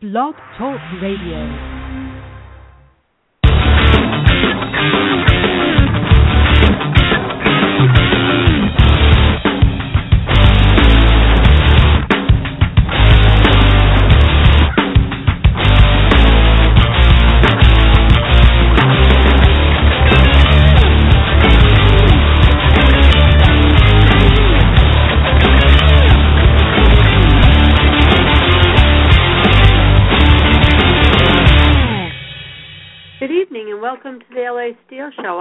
[0.00, 1.79] Blog Talk Radio.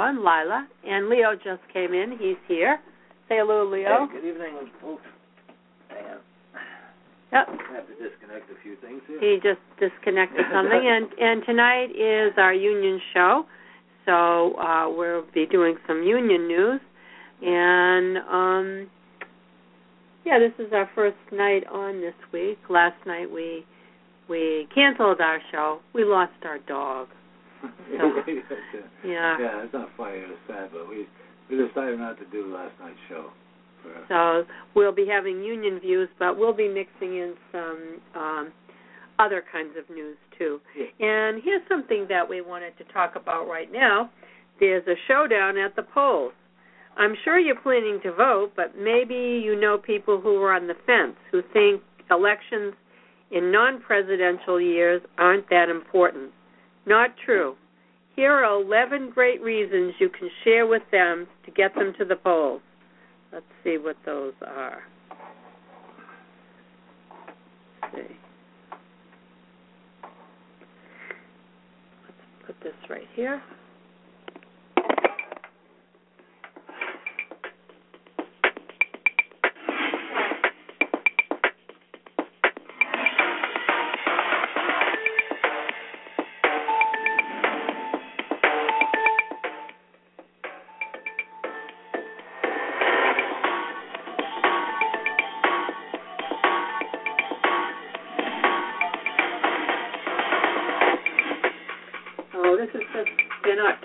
[0.09, 2.18] Steel Lila, and Leo just came in.
[2.20, 2.80] He's here.
[3.27, 4.08] Say hello, Leo.
[4.08, 5.02] Hey, good evening, folks.
[5.90, 6.20] Hang on.
[7.32, 7.48] Yep.
[7.48, 9.20] I have to disconnect a few things here.
[9.20, 13.44] He just disconnected something, and and tonight is our union show,
[14.05, 16.82] so uh, we'll be doing some union news,
[17.44, 18.90] and um,
[20.26, 22.57] yeah, this is our first night on this week.
[22.68, 23.63] Last night we
[24.27, 25.80] we canceled our show.
[25.94, 27.10] We lost our dog.
[29.05, 29.38] yeah.
[29.40, 30.18] Yeah, it's not funny.
[30.18, 31.07] It's sad, but we
[31.49, 33.29] we decided not to do last night's show.
[34.10, 34.43] So
[34.76, 38.51] we'll be having union views, but we'll be mixing in some um,
[39.20, 40.60] other kinds of news too.
[40.99, 44.10] And here's something that we wanted to talk about right now.
[44.60, 46.34] There's a showdown at the polls.
[46.98, 50.76] I'm sure you're planning to vote, but maybe you know people who are on the
[50.85, 52.73] fence who think elections
[53.32, 56.32] in non-presidential years aren't that important.
[56.85, 57.55] Not true.
[58.16, 62.16] Here are 11 great reasons you can share with them to get them to the
[62.16, 62.62] polls.
[63.32, 64.81] Let's see what those are.
[67.81, 68.16] Let's see.
[72.03, 73.41] Let's put this right here.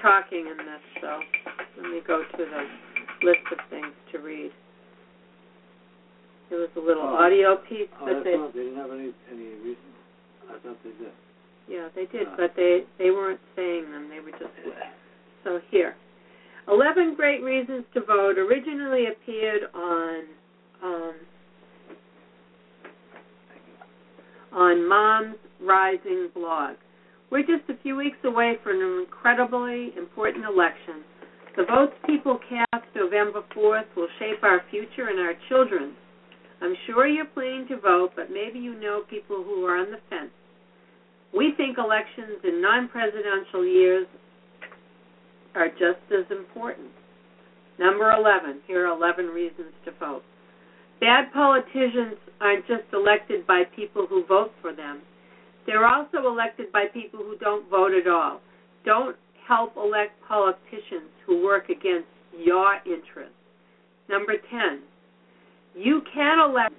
[0.05, 1.09] Talking in this, so
[1.81, 2.63] let me go to the
[3.25, 4.53] list of things to read.
[6.51, 7.17] There was a little oh.
[7.17, 9.91] audio piece, oh, but they, they didn't have any any reason.
[10.45, 11.17] I thought they did.
[11.67, 14.11] Yeah, they did, but they they weren't saying them.
[14.11, 14.53] They were just
[15.43, 15.97] so here.
[16.69, 20.21] Eleven Great Reasons to Vote originally appeared on
[20.83, 21.15] um,
[24.53, 26.77] on Mom's Rising blog.
[27.31, 31.03] We're just a few weeks away from an incredibly important election.
[31.57, 35.95] The votes people cast November 4th will shape our future and our children's.
[36.61, 39.99] I'm sure you're planning to vote, but maybe you know people who are on the
[40.11, 40.31] fence.
[41.37, 44.07] We think elections in non presidential years
[45.55, 46.89] are just as important.
[47.79, 48.61] Number 11.
[48.67, 50.23] Here are 11 reasons to vote.
[51.01, 55.03] Bad politicians aren't just elected by people who vote for them.
[55.67, 58.41] They're also elected by people who don't vote at all.
[58.85, 59.17] Don't
[59.47, 63.35] help elect politicians who work against your interests.
[64.09, 64.83] Number 10,
[65.75, 66.75] you can elect.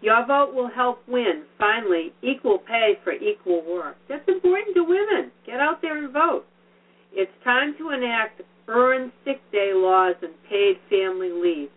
[0.00, 3.96] Your vote will help win, finally, equal pay for equal work.
[4.08, 5.30] That's important to women.
[5.44, 6.44] Get out there and vote.
[7.12, 11.68] It's time to enact earned sick day laws and paid family leave.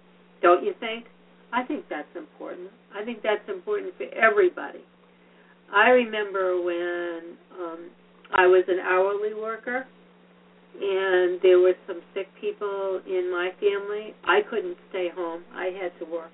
[0.41, 1.05] Don't you think?
[1.51, 2.69] I think that's important.
[2.95, 4.79] I think that's important for everybody.
[5.75, 7.89] I remember when um,
[8.33, 9.85] I was an hourly worker
[10.79, 14.13] and there were some sick people in my family.
[14.25, 15.43] I couldn't stay home.
[15.53, 16.31] I had to work.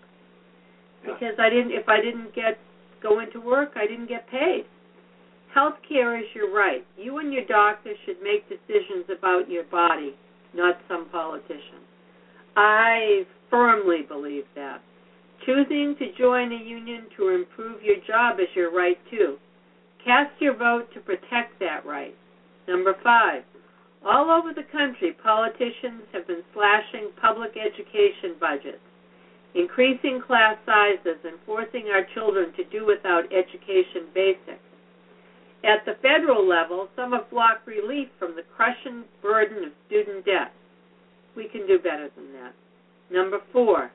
[1.02, 2.58] Because I didn't if I didn't get
[3.02, 4.66] go into work, I didn't get paid.
[5.54, 6.86] Health care is your right.
[6.98, 10.14] You and your doctor should make decisions about your body,
[10.54, 11.82] not some politician.
[12.56, 14.82] I firmly believe that.
[15.50, 19.40] Choosing to join a union to improve your job is your right too.
[20.06, 22.14] Cast your vote to protect that right.
[22.68, 23.42] Number five,
[24.06, 28.86] all over the country, politicians have been slashing public education budgets,
[29.56, 34.62] increasing class sizes, and forcing our children to do without education basics.
[35.66, 40.54] At the federal level, some have blocked relief from the crushing burden of student debt.
[41.36, 42.54] We can do better than that.
[43.10, 43.90] Number four,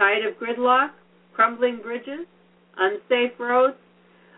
[0.00, 0.92] Tired of gridlock,
[1.40, 2.28] crumbling bridges,
[2.76, 3.76] unsafe roads?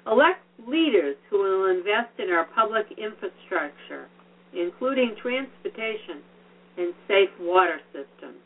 [0.07, 0.39] Elect
[0.69, 4.07] leaders who will invest in our public infrastructure,
[4.55, 6.23] including transportation
[6.79, 8.39] and safe water systems.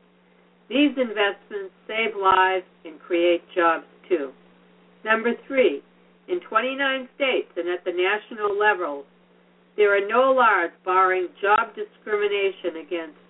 [0.71, 4.33] These investments save lives and create jobs too.
[5.05, 5.83] Number three,
[6.29, 9.05] in 29 states and at the national level,
[9.77, 13.21] there are no laws barring job discrimination against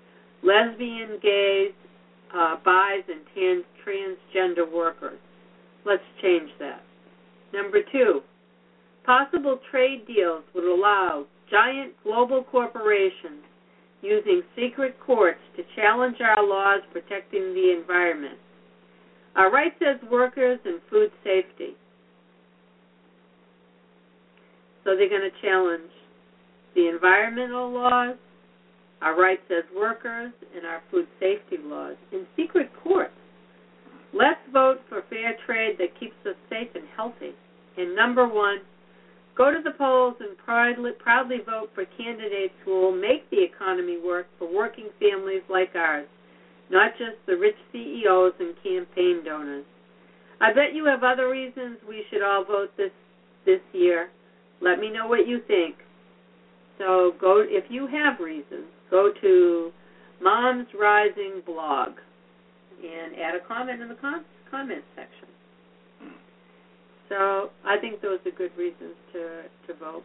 [0.44, 1.74] lesbian, gays,
[2.36, 5.18] uh, and trans- transgender workers.
[5.84, 6.82] Let's change that.
[7.52, 8.20] Number two,
[9.04, 13.44] possible trade deals would allow giant global corporations
[14.02, 18.38] using secret courts to challenge our laws protecting the environment.
[19.36, 21.76] Our rights as workers and food safety.
[24.84, 25.90] So they're going to challenge
[26.74, 28.16] the environmental laws,
[29.02, 33.12] our rights as workers, and our food safety laws in secret courts.
[34.12, 37.32] Let's vote for fair trade that keeps us safe and healthy.
[37.76, 38.58] And number one,
[39.36, 43.98] go to the polls and proudly, proudly vote for candidates who will make the economy
[44.02, 46.08] work for working families like ours,
[46.70, 49.66] not just the rich CEOs and campaign donors.
[50.40, 52.92] I bet you have other reasons we should all vote this
[53.44, 54.08] this year.
[54.60, 55.76] Let me know what you think.
[56.78, 59.70] So go if you have reasons, go to
[60.22, 61.90] Moms Rising blog
[62.82, 65.28] and add a comment in the com- comment section.
[67.08, 70.02] So I think those are good reasons to to vote.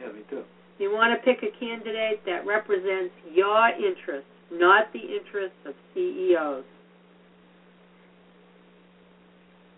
[0.00, 0.42] Yeah, me too.
[0.78, 6.64] You want to pick a candidate that represents your interests, not the interests of CEOs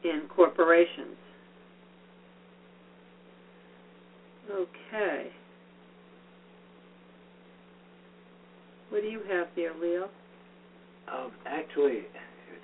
[0.04, 1.16] and corporations.
[4.50, 5.30] Okay.
[8.90, 10.08] What do you have there, Leo?
[11.12, 12.04] Um, actually,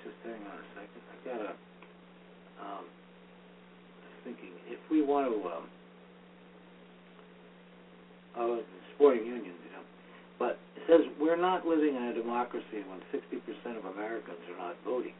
[0.03, 1.01] just hang on a second.
[1.09, 1.53] I got a.
[2.61, 2.85] Um,
[4.23, 5.69] thinking, if we want to, um,
[8.35, 8.63] the
[8.95, 9.85] sporting unions, you know,
[10.39, 14.75] but it says we're not living in a democracy when 60% of Americans are not
[14.83, 15.13] voting.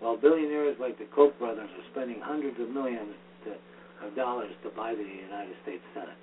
[0.00, 3.14] While billionaires like the Koch brothers are spending hundreds of millions
[3.44, 6.16] to, of dollars to buy the United States Senate.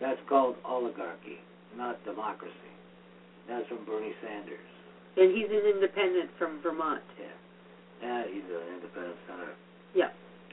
[0.00, 1.38] That's called oligarchy,
[1.76, 2.71] not democracy.
[3.48, 4.68] That's from Bernie Sanders.
[5.16, 7.02] And he's an independent from Vermont.
[7.20, 7.26] Yeah.
[8.02, 9.56] Yeah, he's an independent senator.
[9.94, 10.10] Yeah.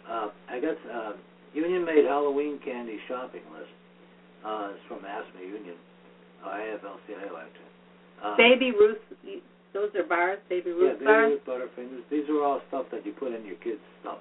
[0.10, 1.14] Uh, I guess uh,
[1.54, 3.72] Union made Halloween candy shopping list.
[4.46, 5.76] Uh, it's from ASMA Union,
[6.46, 7.74] AFL-CIO actually.
[8.24, 8.98] Uh, Baby Ruth,
[9.74, 10.40] those are bars.
[10.50, 11.32] Baby Ruth yeah, Baby bars.
[11.32, 12.04] Ruth Butterfingers.
[12.10, 14.20] These are all stuff that you put in your kids' stuff.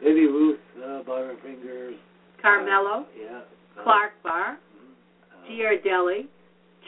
[0.00, 1.94] Baby Ruth uh, Butterfingers.
[2.42, 3.40] Caramello, Uh, yeah.
[3.78, 4.92] Uh, Clark Bar, mhm,
[5.32, 6.26] uh, Ghirardelli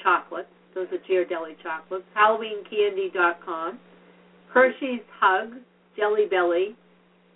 [0.03, 0.49] chocolates.
[0.75, 2.05] Those are Ghirardelli chocolates.
[2.17, 3.79] HalloweenCandy.com.
[4.53, 5.57] Hershey's Hugs,
[5.97, 6.77] Jelly Belly,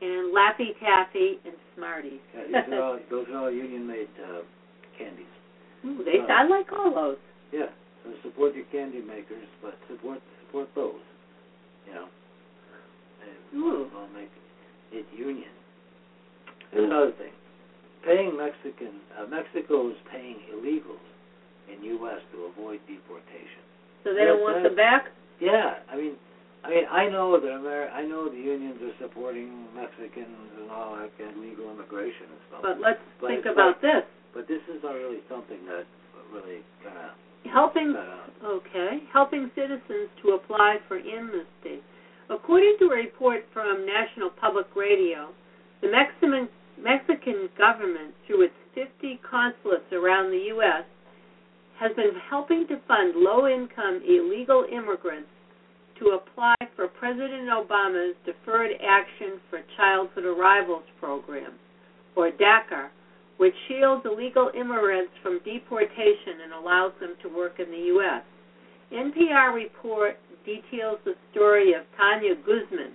[0.01, 2.21] and Laffy Taffy and Smarties.
[2.35, 4.41] yeah, these are all, those are all Union-made uh,
[4.97, 5.27] candies.
[5.85, 7.17] Ooh, they, I like all those.
[7.53, 7.67] Yeah.
[8.05, 11.03] So support your candy makers, but support support those.
[11.87, 12.07] You know.
[13.23, 13.91] And Ooh.
[13.93, 14.31] we'll make
[14.93, 15.51] it union.
[16.71, 17.33] Here's another thing.
[18.05, 21.03] Paying Mexican uh, Mexico is paying illegals
[21.69, 22.21] in U.S.
[22.33, 23.63] to avoid deportation.
[24.05, 25.13] So they don't want them uh, back?
[25.41, 26.17] Yeah, I mean,
[26.65, 30.97] I mean, I know that Amer- I know the unions are supporting Mexicans and all
[30.97, 32.61] that of legal immigration and stuff.
[32.63, 34.03] But let's But think about this.
[34.35, 35.87] but this is not really something that
[36.35, 37.13] really kind of
[37.47, 37.97] Helping.
[38.45, 41.81] Okay, helping citizens to apply for amnesty.
[42.29, 45.31] According to a report from National Public Radio,
[45.81, 46.49] the Mexican
[46.79, 50.85] Mexican government, through its 50 consulates around the U.S.,
[51.81, 55.29] has been helping to fund low-income illegal immigrants
[55.99, 61.55] to apply for President Obama's Deferred Action for Childhood Arrivals program,
[62.17, 62.89] or DACA,
[63.37, 68.23] which shields illegal immigrants from deportation and allows them to work in the U.S.
[68.93, 72.93] NPR report details the story of Tanya Guzman,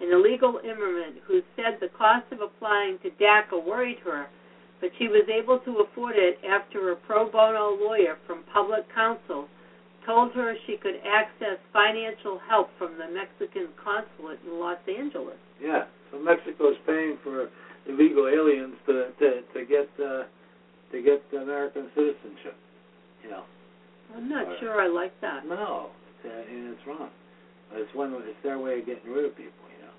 [0.00, 4.26] an illegal immigrant who said the cost of applying to DACA worried her,
[4.80, 9.46] but she was able to afford it after a pro bono lawyer from public counsel
[10.06, 15.36] told her she could access financial help from the Mexican consulate in Los Angeles.
[15.60, 17.48] Yeah, so Mexico's paying for
[17.86, 20.24] illegal aliens to to to get uh,
[20.92, 22.56] to get American citizenship.
[23.22, 23.44] You know,
[24.16, 24.58] I'm not Right.
[24.60, 25.44] sure I like that.
[25.46, 25.90] no,
[26.24, 27.10] it's, uh, and it's wrong.
[27.72, 28.14] It's one.
[28.24, 29.52] It's their way of getting rid of people.
[29.76, 29.92] You know.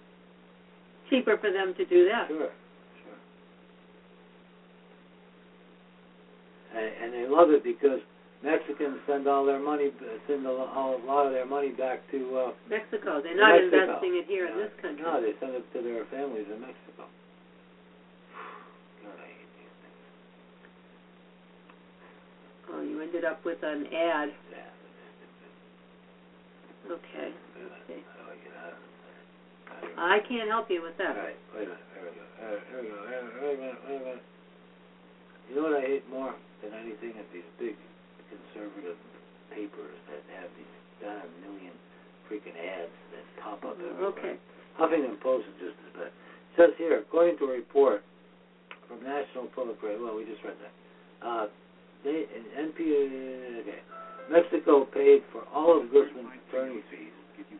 [1.10, 2.28] Cheaper for them to do that.
[2.28, 2.50] Sure.
[6.72, 8.00] And, and they love it because
[8.44, 9.92] Mexicans send all their money,
[10.26, 12.50] send a, a lot of their money back to.
[12.50, 13.22] Uh, Mexico.
[13.22, 13.86] They're not Mexico.
[13.86, 15.06] investing it here in this country.
[15.06, 17.06] No, they send it to their families in Mexico.
[19.06, 20.02] God, I hate these things.
[22.74, 24.34] Oh, you ended up with an ad.
[24.50, 24.66] Yeah.
[26.98, 27.30] Okay.
[27.30, 28.02] Okay.
[28.02, 29.94] I get out of this?
[30.02, 31.14] I can't help you with that.
[31.14, 31.86] right, wait a minute.
[31.94, 32.26] There we go.
[32.42, 32.98] All here we go.
[33.06, 33.82] Wait a minute.
[33.86, 34.24] Wait a minute.
[35.52, 35.68] Wait a minute.
[35.68, 37.76] You know what I hate more than anything is these big
[38.32, 38.96] conservative
[39.52, 41.76] papers that have these damn million
[42.28, 44.16] freaking ads that pop up everywhere.
[44.16, 44.36] Okay.
[44.80, 46.12] Huffington Post is just as bad.
[46.12, 48.04] It says here, according to a report
[48.88, 50.74] from National Public Radio, well, we just read that.
[51.20, 51.46] Uh,
[52.04, 52.80] they in NP,
[53.62, 53.84] okay,
[54.32, 57.14] Mexico paid for all of Guzman's attorney fees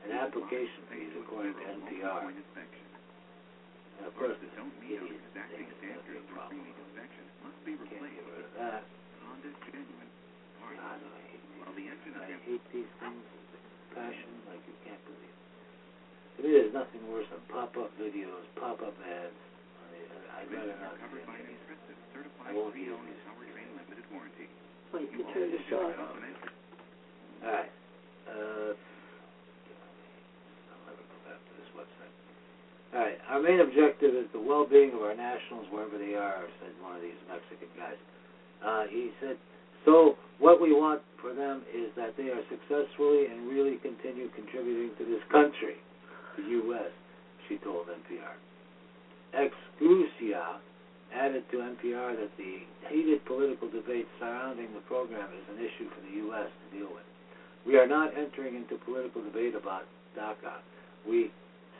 [0.08, 2.32] and application fees, according to NPR.
[2.32, 6.64] And of course, this idiot thinks that's a problem.
[7.90, 8.52] Can't get rid of.
[10.82, 11.62] God, I hate these.
[12.18, 13.64] I hate these things with
[13.96, 15.38] passion like you can't believe.
[16.38, 19.36] To me, there's nothing worse than pop-up videos, pop-up ads.
[19.36, 20.08] I mean,
[20.40, 21.80] I'd rather not see any of it.
[22.48, 23.22] I won't use these.
[24.94, 25.94] Wait, you turn this off.
[27.46, 27.72] All right.
[28.28, 28.74] Uh,
[30.72, 32.16] I'll never go back to this website.
[32.94, 37.02] Our main objective is the well-being of our nationals wherever they are, said one of
[37.02, 37.96] these Mexican guys.
[38.60, 39.40] Uh, he said,
[39.86, 44.92] so what we want for them is that they are successfully and really continue contributing
[45.00, 45.80] to this country,
[46.36, 46.92] the U.S.,
[47.48, 48.36] she told NPR.
[49.32, 50.60] Exclusia
[51.16, 56.02] added to NPR that the heated political debate surrounding the program is an issue for
[56.04, 56.52] the U.S.
[56.52, 57.08] to deal with.
[57.66, 60.60] We are not entering into political debate about DACA.
[61.08, 61.32] We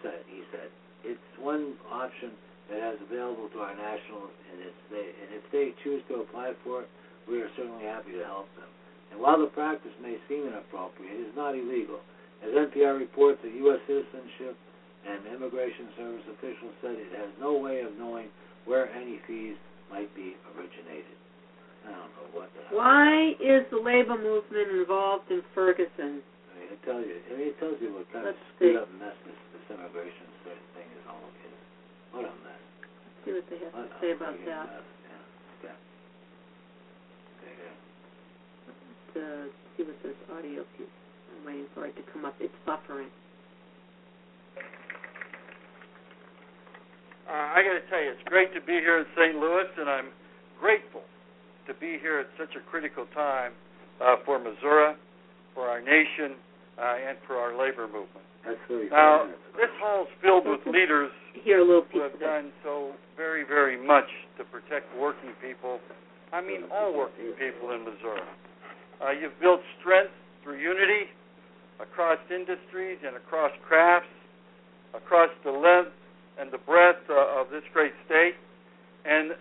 [0.02, 0.72] said, he said,
[1.04, 2.32] it's one option
[2.70, 6.54] that has available to our nationals, and, it's they, and if they choose to apply
[6.64, 6.90] for it,
[7.28, 8.70] we are certainly happy to help them.
[9.12, 12.00] And while the practice may seem inappropriate, it is not illegal.
[12.42, 13.80] As NPR reports, the U.S.
[13.86, 14.56] Citizenship
[15.06, 18.32] and Immigration Service officials said it has no way of knowing
[18.66, 19.58] where any fees
[19.92, 21.18] might be originated.
[21.86, 22.78] I don't know what the hell.
[22.78, 26.22] Why is the labor movement involved in Ferguson?
[26.22, 27.18] I mean, it tells you.
[27.18, 28.82] I mean, it tells you what kind Let's of screwed see.
[28.82, 31.58] up mess this, this immigration certain thing is all is.
[32.14, 32.62] What a mess.
[32.86, 34.72] Let's see what they have to say about friggin' that.
[34.72, 35.60] Yeah.
[35.60, 35.76] Okay.
[37.44, 37.76] Okay, yeah.
[39.20, 40.88] To see what this audio piece.
[41.36, 42.36] I'm waiting for it to come up.
[42.40, 43.12] It's buffering.
[47.28, 49.36] Uh, I got to tell you, it's great to be here in St.
[49.36, 50.10] Louis, and I'm
[50.60, 51.04] grateful
[51.68, 53.52] to be here at such a critical time
[54.00, 54.96] uh, for Missouri,
[55.54, 56.40] for our nation,
[56.80, 58.31] uh, and for our labor movement.
[58.46, 61.12] That's really Now, this hall's filled with leaders
[61.44, 64.06] Hear a little who have done so very, very much
[64.38, 65.80] to protect working people.
[66.34, 68.22] I mean, all working people in Missouri.
[69.02, 71.10] Uh, you've built strength through unity
[71.80, 74.12] across industries and across crafts,
[74.94, 75.96] across the length
[76.38, 78.36] and the breadth uh, of this great state.
[79.06, 79.32] And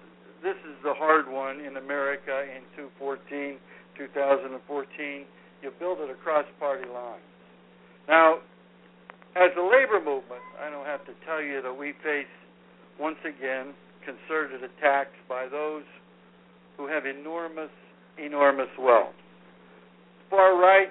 [0.42, 2.62] this is the hard one in America in
[2.96, 3.58] 2014,
[3.98, 5.26] 2014.
[5.60, 7.26] You build it across party lines.
[8.08, 8.38] Now,
[9.36, 12.30] as a labor movement, I don't have to tell you that we face
[12.98, 15.84] once again concerted attacks by those
[16.76, 17.70] who have enormous,
[18.18, 19.14] enormous wealth.
[20.28, 20.90] Far right,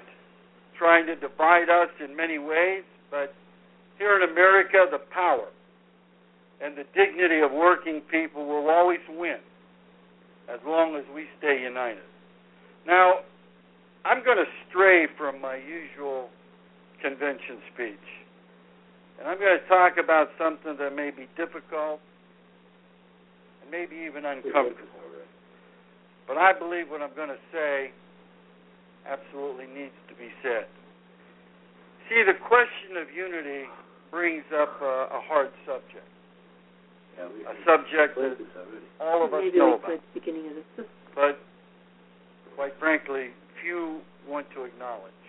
[0.77, 3.34] trying to divide us in many ways, but
[3.98, 5.48] here in America, the power
[6.62, 9.39] and the dignity of working people will always win
[10.51, 12.03] as long as we stay united.
[12.88, 13.19] Now,
[14.05, 16.29] I'm going to stray from my usual
[17.01, 18.08] convention speech,
[19.20, 22.00] and I'm going to talk about something that may be difficult
[23.62, 24.88] and maybe even uncomfortable.
[26.28, 27.92] But I believe what I'm going to say
[29.10, 30.70] absolutely needs to be said.
[32.08, 33.66] See, the question of unity
[34.12, 36.06] brings up a, a hard subject,
[37.18, 38.48] Yeah, a subject that this
[39.02, 40.86] all of us Maybe know like about, at the beginning of this.
[41.16, 41.40] but
[42.56, 43.30] quite frankly,
[43.62, 45.26] few want to acknowledge,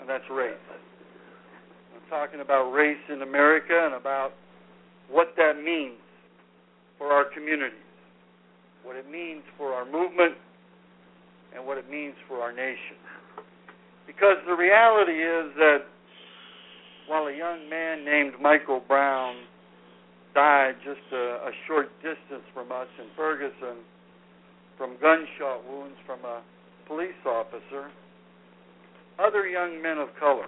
[0.00, 0.54] and that's race.
[2.08, 4.30] Talking about race in America and about
[5.10, 5.98] what that means
[6.98, 7.78] for our communities,
[8.84, 10.34] what it means for our movement,
[11.54, 12.96] and what it means for our nation.
[14.06, 15.78] Because the reality is that
[17.08, 19.36] while a young man named Michael Brown
[20.34, 23.82] died just a, a short distance from us in Ferguson
[24.76, 26.42] from gunshot wounds from a
[26.86, 27.90] police officer,
[29.18, 30.46] other young men of color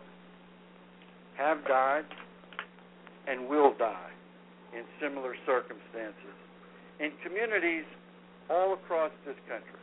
[1.38, 2.04] have died
[3.28, 4.10] and will die
[4.76, 6.34] in similar circumstances
[7.00, 7.84] in communities
[8.50, 9.78] all across this country.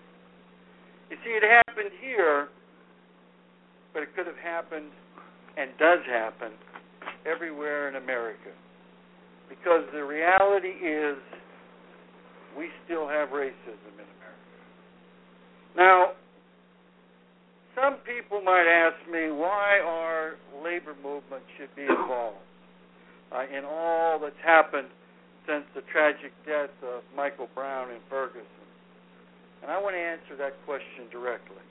[1.10, 2.50] You see, it happened here,
[3.94, 4.92] but it could have happened
[5.58, 6.52] and does happen
[7.26, 8.52] everywhere in America.
[9.48, 11.18] Because the reality is,
[12.58, 14.58] we still have racism in America.
[15.78, 16.12] Now,
[17.76, 22.38] some people might ask me why our labor movement should be involved.
[23.32, 24.88] uh, in all that's happened
[25.48, 28.46] since the tragic death of Michael Brown in Ferguson.
[29.62, 31.64] And I want to answer that question directly.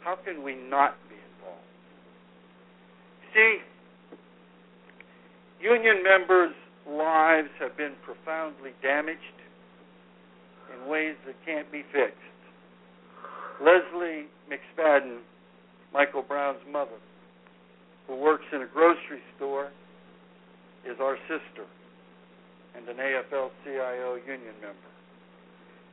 [0.00, 1.70] How can we not be involved?
[3.34, 3.58] See,
[5.60, 6.56] union members'
[6.88, 9.38] lives have been profoundly damaged
[10.72, 12.16] in ways that can't be fixed.
[13.60, 15.18] Lesley McSpadden,
[15.92, 16.98] Michael Brown's mother,
[18.06, 19.70] who works in a grocery store,
[20.88, 21.68] is our sister
[22.74, 24.90] and an AFL CIO union member.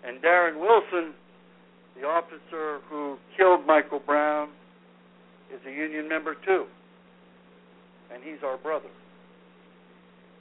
[0.05, 1.13] And Darren Wilson,
[1.99, 4.49] the officer who killed Michael Brown,
[5.53, 6.65] is a union member too.
[8.13, 8.89] And he's our brother.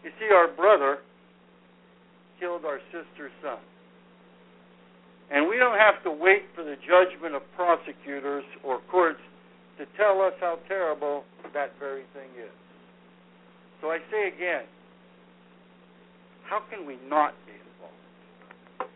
[0.05, 0.99] You see, our brother
[2.39, 3.59] killed our sister's son.
[5.31, 9.21] And we don't have to wait for the judgment of prosecutors or courts
[9.79, 12.53] to tell us how terrible that very thing is.
[13.81, 14.65] So I say again,
[16.45, 18.91] how can we not be involved?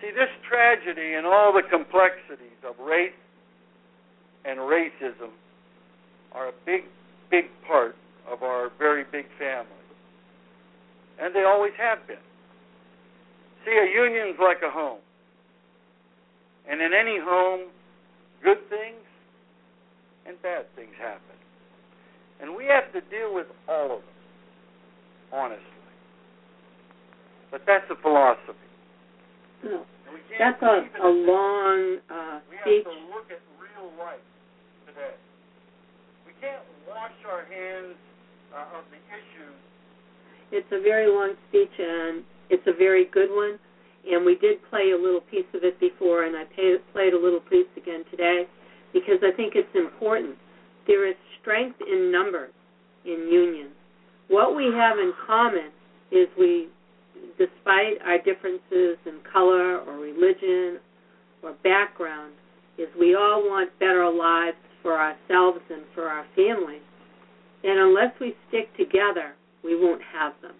[0.00, 3.12] See, this tragedy and all the complexities of race
[4.44, 5.30] and racism
[6.32, 6.82] are a big,
[7.30, 7.96] big part
[8.30, 9.66] of our very big family.
[11.20, 12.22] And they always have been.
[13.64, 14.98] See, a union's like a home.
[16.70, 17.68] And in any home,
[18.42, 19.02] good things
[20.26, 21.36] and bad things happen.
[22.40, 24.18] And we have to deal with all of them,
[25.32, 25.64] honestly.
[27.50, 28.58] But that's a philosophy.
[29.64, 29.84] No.
[30.12, 32.84] We That's a, a long uh, We speech.
[32.84, 34.24] have to look at real life
[34.86, 35.14] today.
[36.26, 37.96] We can't wash our hands
[38.54, 39.56] uh, of the issues.
[40.50, 43.58] It's a very long speech, and it's a very good one.
[44.10, 47.18] And we did play a little piece of it before, and I pay, played a
[47.18, 48.44] little piece again today
[48.92, 50.36] because I think it's important.
[50.86, 52.52] There is strength in numbers
[53.04, 53.74] in unions.
[54.28, 55.70] What we have in common
[56.10, 56.68] is we,
[57.38, 60.80] despite our differences in color or religion
[61.42, 62.32] or background,
[62.78, 66.82] is we all want better lives for ourselves and for our families.
[67.62, 70.54] And unless we stick together, we won't have them.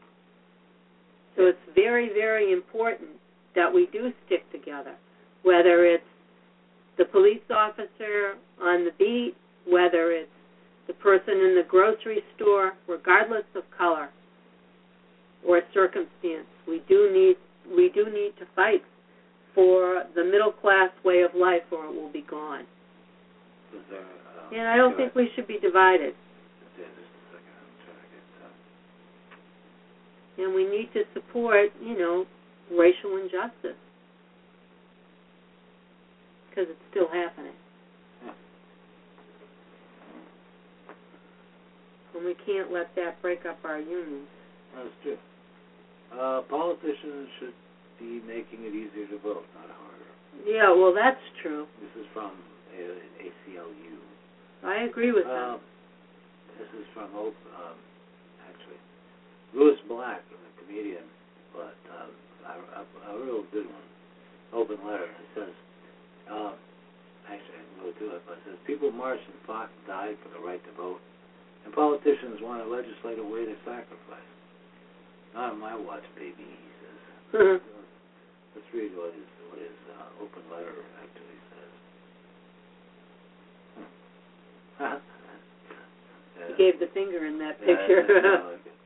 [1.37, 3.11] So it's very, very important
[3.55, 4.95] that we do stick together,
[5.43, 6.05] whether it's
[6.99, 9.35] the police officer on the beat,
[9.67, 10.31] whether it's
[10.87, 14.09] the person in the grocery store, regardless of color
[15.47, 16.47] or circumstance.
[16.67, 17.37] We do need
[17.77, 18.83] we do need to fight
[19.55, 22.65] for the middle class way of life or it will be gone.
[23.91, 25.17] There, uh, And I don't think ahead.
[25.17, 26.13] we should be divided.
[26.15, 26.17] A
[26.77, 26.91] second.
[27.33, 28.25] I'm to get.
[30.41, 32.27] Uh, And we need to support, you know,
[32.71, 33.79] racial injustice.
[36.49, 37.53] Because it's still happening.
[42.15, 44.29] And we can't let that break up our unions.
[44.77, 45.17] that's true.
[46.13, 47.57] Uh, politicians should
[47.99, 50.13] be making it easier to vote, not harder.
[50.45, 51.67] Yeah, well, that's true.
[51.81, 52.33] This is from
[52.77, 53.97] ACLU.
[54.65, 55.61] I agree with Uh, that.
[56.59, 57.33] this is from um,
[58.49, 58.77] actually,
[59.55, 61.05] Lewis Black, a comedian,
[61.57, 62.11] but um,
[62.47, 63.87] a, a, a real good one.
[64.53, 65.09] Open letter.
[65.09, 65.55] It says,
[66.29, 66.53] uh,
[67.27, 70.17] actually, I can go to it, but it says people marched and fought and died
[70.23, 71.01] for the right to vote,
[71.65, 74.29] and politicians want to legislate away their sacrifice.
[75.33, 76.45] Not on my watch, baby.
[76.45, 77.61] He says.
[78.53, 81.73] Let's read what his what his uh, open letter actually says.
[84.77, 85.01] Hmm.
[86.53, 88.05] he gave the finger in that Yeah, picture.
[88.05, 88.77] that sounds like it.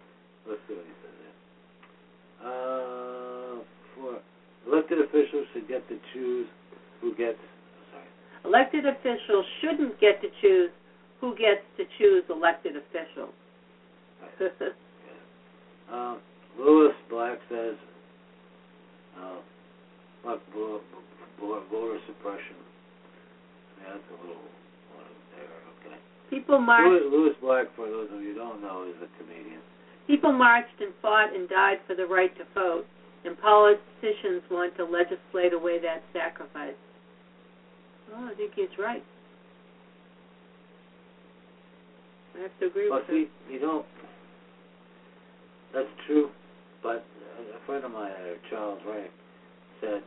[0.46, 1.06] Let's see what he says.
[2.46, 3.05] Uh,
[4.66, 6.46] elected officials should get to choose
[7.00, 7.38] who gets.
[7.92, 8.04] Sorry.
[8.44, 10.70] elected officials shouldn't get to choose
[11.20, 13.34] who gets to choose elected officials.
[15.86, 16.16] Uh,
[16.58, 17.76] Lewis Black says,
[19.22, 19.38] uh,
[20.24, 20.80] fuck vo-
[21.38, 22.56] vo- voter suppression.
[23.78, 24.42] Yeah, that's a little
[25.36, 25.46] there.
[25.86, 25.96] Okay.
[26.28, 27.04] people marched.
[27.06, 29.60] Lewis Black, for those of you who don't know, is a comedian.
[30.08, 32.86] People marched and fought and died for the right to vote,
[33.26, 36.78] and politicians want to legislate away that sacrifice.
[38.10, 39.02] Well, I think he's right.
[42.38, 43.26] I have to agree Well, with him.
[43.48, 43.84] see, you know,
[45.74, 46.30] that's true,
[46.82, 47.04] but
[47.40, 49.10] a friend of mine, uh, Charles Wright,
[49.80, 50.02] said,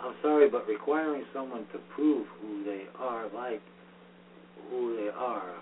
[0.00, 3.60] I'm sorry, but requiring someone to prove who they are, like
[4.70, 5.52] who they are,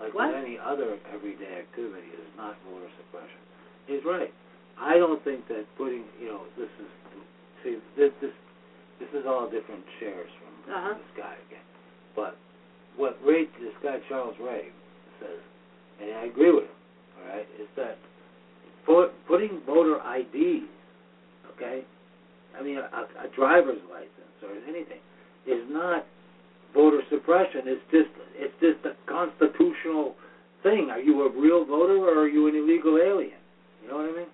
[0.00, 0.34] like What?
[0.34, 3.38] with any other everyday activity, is not voter suppression.
[3.86, 4.32] He's right.
[4.80, 6.90] I don't think that putting, you know, this is,
[7.62, 8.32] see, this this
[9.00, 10.94] this is all different shares from Uh-huh.
[10.94, 11.64] this guy again.
[12.14, 12.36] But
[12.96, 14.68] what Ray, this guy Charles Ray
[15.20, 15.38] says,
[16.00, 16.78] and I agree with him.
[17.18, 17.98] All right, is that
[18.86, 20.66] put, putting voter IDs,
[21.56, 21.82] okay,
[22.58, 22.82] I mean a,
[23.24, 25.00] a driver's license or anything,
[25.46, 26.04] is not
[26.74, 27.62] voter suppression.
[27.66, 30.14] It's just it's just a constitutional
[30.62, 30.88] thing.
[30.90, 33.38] Are you a real voter or are you an illegal alien?
[33.82, 34.30] You know what I mean?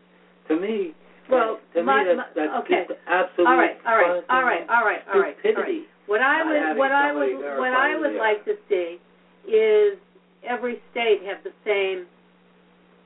[0.50, 0.94] To me,
[1.30, 2.84] Well, to my- me that's, that's okay.
[2.88, 5.36] just absolute All right, all right, all right, all right, all right.
[5.46, 5.86] all right.
[6.10, 8.98] What I would, what I would, what I would like to see
[9.46, 9.94] is
[10.42, 12.06] every state have the same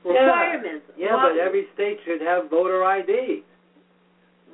[0.03, 0.85] requirements.
[0.97, 3.43] Yeah, Well- but every state should have voter ID.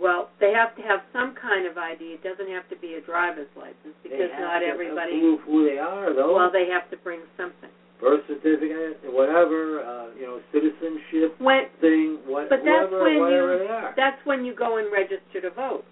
[0.01, 2.19] Well, they have to have some kind of ID.
[2.19, 5.19] It doesn't have to be a driver's license They because have not to everybody.
[5.19, 6.35] prove who they are, though.
[6.35, 7.69] Well, they have to bring something.
[8.01, 13.53] Birth certificate, whatever, uh, you know, citizenship When thing, what, But that's whatever, when whatever
[13.53, 13.93] you- they are.
[13.95, 15.85] that's when you go and register to vote.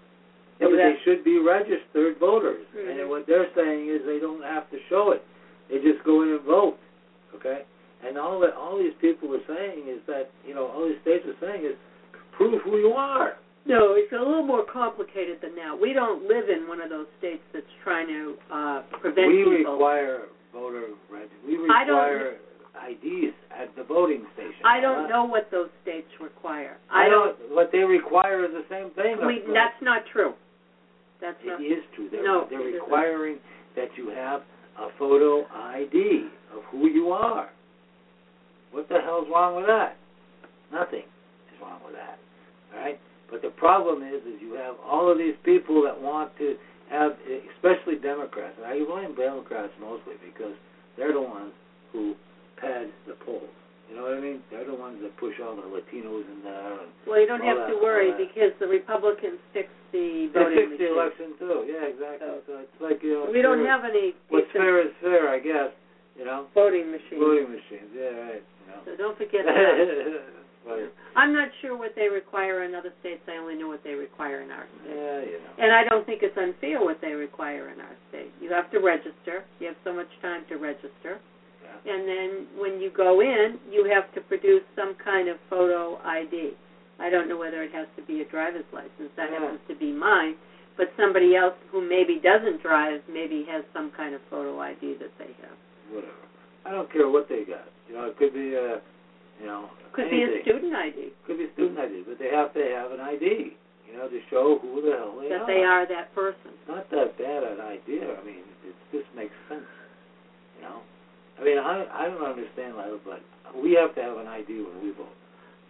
[0.58, 2.66] Yeah, but they should be registered voters.
[2.74, 3.00] Mhm.
[3.00, 5.22] And what they're saying is they don't have to show it.
[5.68, 6.76] They just go in and vote.
[7.36, 7.62] Okay?
[8.02, 11.24] And all that all these people are saying is that, you know, all these states
[11.26, 11.76] are saying is
[12.32, 13.36] prove who you are.
[13.66, 15.78] No, it's a little more complicated than that.
[15.78, 19.72] We don't live in one of those states that's trying to uh, prevent we people.
[19.74, 22.36] require voter reg we I don't- require
[22.88, 24.62] IDs at the voting station.
[24.64, 26.76] I don't know what those states require.
[26.90, 27.36] I I don't.
[27.50, 29.18] what they require is the same thing.
[29.26, 30.34] We, that's not true.
[31.20, 31.60] That's It not.
[31.60, 32.08] is true.
[32.10, 32.80] They're, No, they're it isn't.
[32.82, 33.38] requiring
[33.76, 34.42] that you have
[34.78, 37.50] a photo ID of who you are.
[38.72, 39.96] What the hell's wrong with that?
[40.72, 41.02] Nothing
[41.52, 42.18] is wrong with that.
[42.72, 42.98] All right?
[43.30, 46.54] But the problem is, is you have all of these people that want to
[46.90, 47.14] have,
[47.56, 48.54] especially Democrats.
[48.58, 50.54] And I blame Democrats mostly because
[50.98, 51.52] they're the ones
[51.92, 52.14] who
[52.58, 53.48] pad the polls.
[53.88, 54.38] You know what I mean?
[54.54, 56.78] They're the ones that push all the Latinos in there.
[56.78, 60.54] And Well, you don't have that- to worry because the Republicans fix the voting.
[60.54, 60.94] They fixed the machine.
[60.94, 61.64] election too.
[61.66, 62.28] Yeah, exactly.
[62.28, 63.30] So- So it's like you know.
[63.30, 65.72] We don't fair- have any What's fair is fair, I guess.
[66.16, 66.46] You know.
[66.54, 67.18] voting machines.
[67.18, 67.90] Voting machines.
[67.94, 68.42] Yeah, right.
[68.42, 68.80] You know.
[68.84, 70.39] So don't forget that.
[71.20, 73.20] I'm not sure what they require in other states.
[73.28, 74.96] I only know what they require in our state.
[74.96, 75.52] Yeah, you know.
[75.60, 78.32] And I don't think it's unfair what they require in our state.
[78.40, 79.44] You have to register.
[79.60, 81.20] You have so much time to register.
[81.60, 81.92] Yeah.
[81.92, 86.56] And then when you go in, you have to produce some kind of photo ID.
[86.98, 89.12] I don't know whether it has to be a driver's license.
[89.16, 89.40] That Yeah.
[89.40, 90.36] happens to be mine.
[90.76, 95.12] But somebody else who maybe doesn't drive maybe has some kind of photo ID that
[95.18, 95.56] they have.
[95.92, 96.12] Whatever.
[96.64, 97.68] I don't care what they got.
[97.88, 98.80] You know, it could be a,
[99.40, 100.28] you know, Could anything.
[100.28, 103.00] be a student ID Could be a student ID, but they have to have an
[103.00, 103.56] ID.
[103.90, 105.38] You know, to show who the hell they that are.
[105.40, 106.54] That they are that person.
[106.54, 108.06] It's not that bad an idea.
[108.14, 109.66] I mean, it just makes sense.
[110.56, 110.78] You know.
[111.40, 113.18] I mean, I I don't understand, Lila, but
[113.58, 115.10] we have to have an ID when we vote.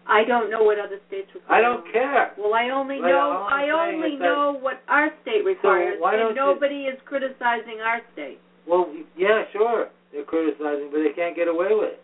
[0.07, 1.59] I don't know what other states require.
[1.59, 2.33] I don't care.
[2.37, 6.15] Well, I only Well, know I only is that- know what our state requires, don't
[6.15, 8.41] and you- nobody is criticizing our state.
[8.67, 12.03] Well, yeah, sure, they're criticizing, but they can't get away with it.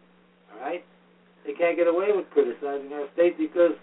[0.54, 0.84] All right,
[1.46, 3.78] they can't get away with criticizing our state because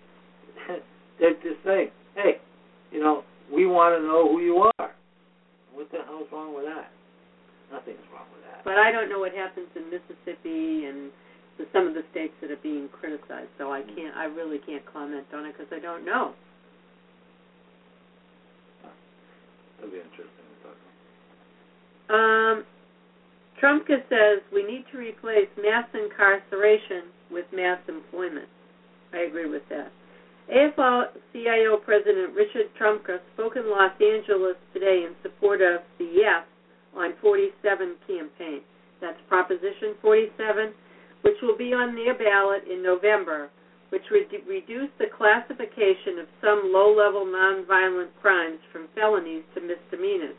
[1.19, 2.43] they're just saying, "Hey,
[2.91, 4.91] you know, we want to know who you are."
[5.73, 6.91] What the hell's wrong with that?
[7.71, 8.61] Nothing's wrong with that.
[8.63, 11.09] But I don't know what happens in Mississippi and
[11.71, 14.15] some of the states that are being criticized, so I can't.
[14.15, 16.33] I really can't comment on it because I don't know.
[19.77, 20.77] That'll be interesting to talk
[22.09, 22.15] about.
[22.15, 22.65] Um,
[23.61, 28.47] Trumka says we need to replace mass incarceration with mass employment.
[29.13, 29.91] I agree with that.
[30.51, 36.43] AFL-CIO President Richard Trumka spoke in Los Angeles today in support of the Yes
[36.95, 38.61] on 47 campaign.
[39.01, 40.73] That's Proposition 47,
[41.23, 43.49] which will be on their ballot in November,
[43.89, 50.35] which would reduce the classification of some low-level nonviolent crimes from felonies to misdemeanors.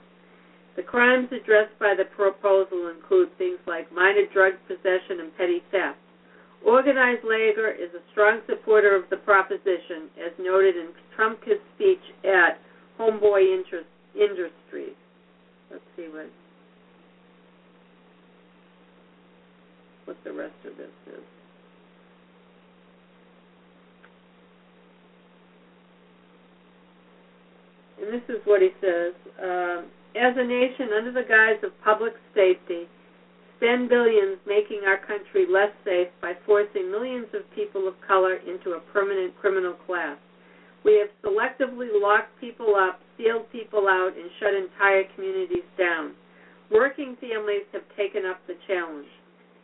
[0.77, 5.99] The crimes addressed by the proposal include things like minor drug possession and petty theft.
[6.65, 12.59] Organized labor is a strong supporter of the proposition, as noted in Trumka's speech at
[12.99, 14.97] Homeboy Interest, Industries.
[15.71, 16.31] Let's see what
[20.07, 21.25] what the rest of this is.
[28.01, 29.15] And this is what he says.
[29.43, 32.87] Um, as a nation, under the guise of public safety,
[33.65, 38.77] spend billions making our country less safe by forcing millions of people of color into
[38.77, 40.19] a permanent criminal class.
[40.85, 46.13] We have selectively locked people up, sealed people out, and shut entire communities down.
[46.71, 49.09] Working families have taken up the challenge.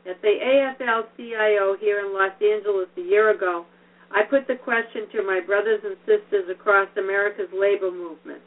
[0.08, 3.66] At the AFL-CIO here in Los Angeles a year ago,
[4.10, 8.40] I put the question to my brothers and sisters across America's labor movement.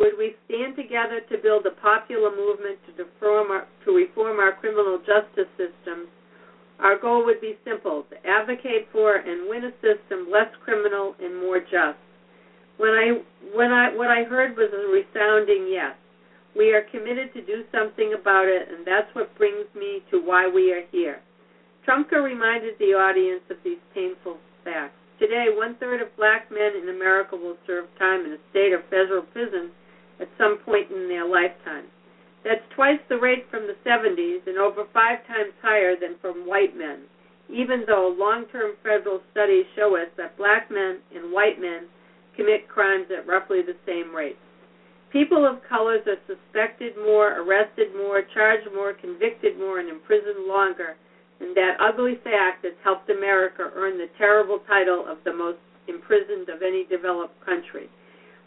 [0.00, 4.56] Would we stand together to build a popular movement to reform our, to reform our
[4.56, 6.08] criminal justice systems,
[6.80, 11.36] Our goal would be simple to advocate for and win a system less criminal and
[11.36, 12.00] more just.
[12.78, 13.20] When I
[13.52, 15.94] when I what I heard was a resounding yes.
[16.56, 20.48] We are committed to do something about it and that's what brings me to why
[20.48, 21.20] we are here.
[21.86, 24.96] Trumka reminded the audience of these painful facts.
[25.20, 28.80] Today, one third of black men in America will serve time in a state or
[28.88, 29.70] federal prison
[30.20, 31.86] at some point in their lifetime.
[32.44, 36.76] That's twice the rate from the 70s and over five times higher than from white
[36.76, 37.04] men,
[37.48, 41.88] even though long term federal studies show us that black men and white men
[42.36, 44.40] commit crimes at roughly the same rates.
[45.12, 50.96] People of colors are suspected more, arrested more, charged more, convicted more, and imprisoned longer
[51.40, 56.48] and that ugly fact has helped America earn the terrible title of the most imprisoned
[56.48, 57.88] of any developed country.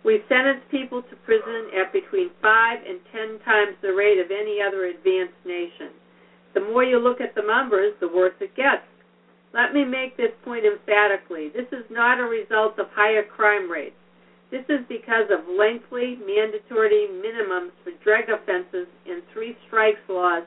[0.04, 4.60] We sentence people to prison at between five and ten times the rate of any
[4.60, 5.96] other advanced nation.
[6.54, 8.84] The more you look at the numbers, the worse it gets.
[9.54, 11.50] Let me make this point emphatically.
[11.50, 13.96] This is not a result of higher crime rates.
[14.52, 20.44] This is because of lengthy mandatory minimums for drug offenses and three strikes laws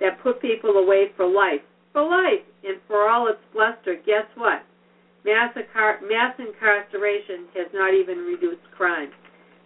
[0.00, 1.62] that put people away for life
[1.94, 2.44] for life.
[2.64, 4.62] And for all its bluster, guess what?
[5.24, 9.10] Mass, mass incarceration has not even reduced crime.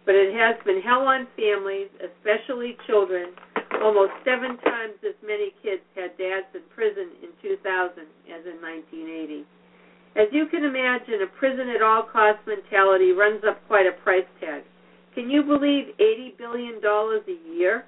[0.07, 3.35] But it has been hell on families, especially children.
[3.83, 9.45] Almost seven times as many kids had dads in prison in 2000 as in 1980.
[10.17, 14.27] As you can imagine, a prison at all cost mentality runs up quite a price
[14.41, 14.63] tag.
[15.15, 17.85] Can you believe $80 billion a year?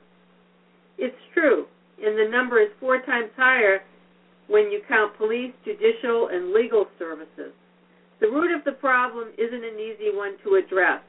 [0.98, 1.66] It's true,
[2.02, 3.80] and the number is four times higher
[4.48, 7.54] when you count police, judicial, and legal services.
[8.20, 11.00] The root of the problem isn't an easy one to address.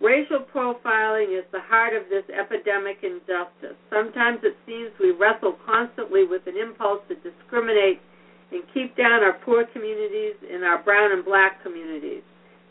[0.00, 3.80] Racial profiling is the heart of this epidemic injustice.
[3.88, 8.00] Sometimes it seems we wrestle constantly with an impulse to discriminate
[8.52, 12.22] and keep down our poor communities and our brown and black communities.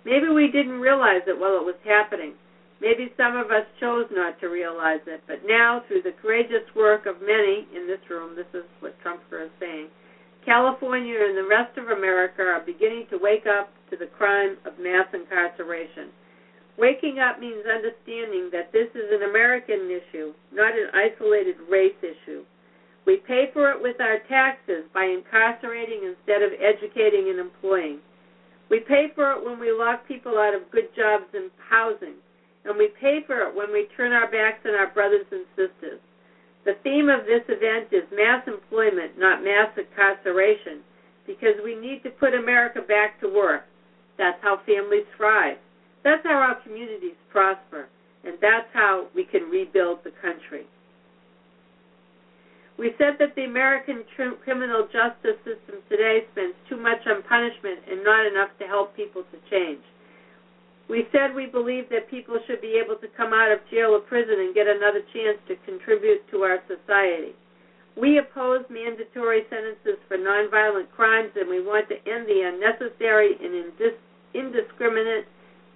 [0.05, 2.33] Maybe we didn't realize it while it was happening.
[2.79, 7.07] Maybe some of us chose not to realize it, but now, through the courageous work
[7.07, 9.87] of many in this room, this is what Trumka is saying,
[10.45, 14.77] California and the rest of America are beginning to wake up to the crime of
[14.79, 16.13] mass incarceration.
[16.77, 22.43] Waking up means understanding that this is an American issue, not an isolated race issue.
[23.05, 27.99] We pay for it with our taxes by incarcerating instead of educating and employing.
[28.69, 32.21] We pay for it when we lock people out of good jobs and housing
[32.65, 36.01] and we pay for it when we turn our backs on our brothers and sisters.
[36.65, 40.81] The theme of this event is mass employment, not mass incarceration,
[41.27, 43.65] because we need to put America back to work.
[44.17, 45.57] That's how families thrive.
[46.03, 47.87] That's how our communities prosper.
[48.25, 50.65] And that's how we can rebuild the country.
[52.77, 57.79] We said that the American tr- criminal justice system today spends too much on punishment
[57.89, 59.83] and not enough to help people to change.
[60.87, 64.05] We said we believe that people should be able to come out of jail or
[64.05, 67.33] prison and get another chance to contribute to our society.
[67.97, 73.71] We oppose mandatory sentences for nonviolent crimes, and we want to end the unnecessary and
[74.35, 75.25] indiscriminate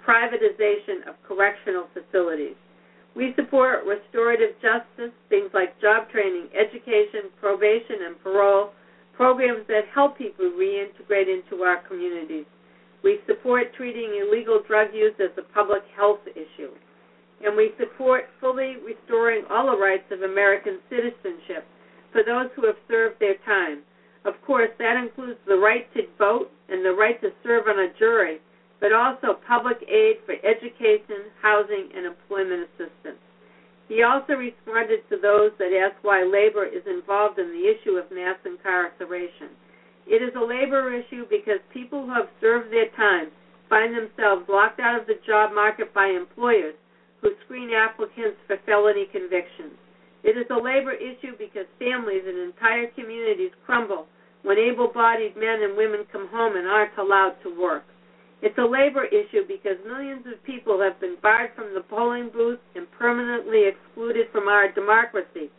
[0.05, 2.55] privatization of correctional facilities.
[3.15, 8.71] We support restorative justice, things like job training, education, probation, and parole,
[9.15, 12.45] programs that help people reintegrate into our communities.
[13.03, 16.71] We support treating illegal drug use as a public health issue.
[17.43, 21.65] And we support fully restoring all the rights of American citizenship
[22.11, 23.83] for those who have served their time.
[24.25, 27.93] Of course, that includes the right to vote and the right to serve on a
[27.97, 28.39] jury,
[28.81, 33.23] but also public aid for education, housing, and employment assistance.
[33.87, 38.11] He also responded to those that asked why labor is involved in the issue of
[38.11, 39.55] mass incarceration.
[40.09, 43.29] It is a labor issue because people who have served their time
[43.69, 46.73] find themselves locked out of the job market by employers
[47.21, 49.77] who screen applicants for felony convictions.
[50.23, 54.07] It is a labor issue because families and entire communities crumble
[54.41, 57.85] when able bodied men and women come home and aren't allowed to work.
[58.41, 62.59] It's a labor issue because millions of people have been barred from the polling booth
[62.73, 65.51] and permanently excluded from our democracy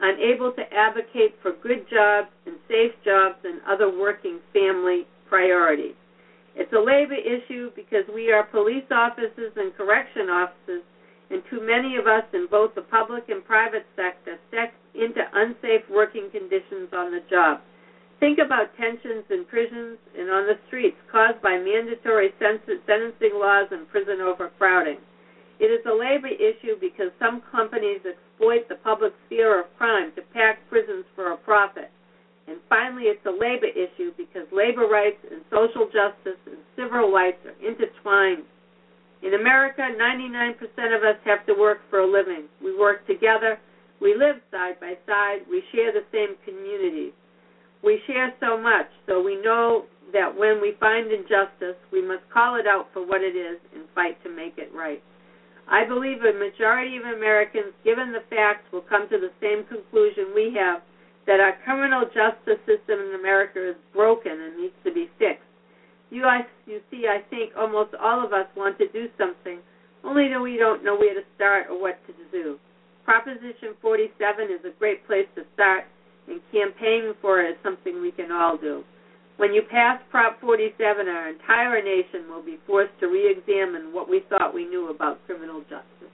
[0.00, 5.94] unable to advocate for good jobs and safe jobs and other working family priorities.
[6.54, 10.82] It's a labor issue because we are police officers and correction officers,
[11.30, 15.82] and too many of us in both the public and private sector step into unsafe
[15.90, 17.60] working conditions on the job.
[18.18, 23.88] Think about tensions in prisons and on the streets caused by mandatory sentencing laws and
[23.88, 24.98] prison overcrowding.
[25.58, 30.22] It is a labor issue because some companies exploit the public sphere of crime to
[30.32, 31.90] pack prisons for a profit.
[32.46, 37.42] And finally, it's a labor issue because labor rights and social justice and civil rights
[37.44, 38.46] are intertwined.
[39.22, 40.56] In America, 99%
[40.96, 42.46] of us have to work for a living.
[42.62, 43.58] We work together.
[44.00, 45.42] We live side by side.
[45.50, 47.12] We share the same communities.
[47.82, 52.56] We share so much, so we know that when we find injustice, we must call
[52.56, 55.02] it out for what it is and fight to make it right.
[55.70, 60.32] I believe a majority of Americans, given the facts, will come to the same conclusion
[60.34, 60.80] we have
[61.26, 65.44] that our criminal justice system in America is broken and needs to be fixed.
[66.10, 69.60] You, I, you see, I think almost all of us want to do something,
[70.04, 72.56] only that we don't know where to start or what to do.
[73.04, 75.84] Proposition 47 is a great place to start,
[76.28, 78.84] and campaigning for it is something we can all do.
[79.38, 84.10] When you pass Prop 47, our entire nation will be forced to re examine what
[84.10, 86.12] we thought we knew about criminal justice.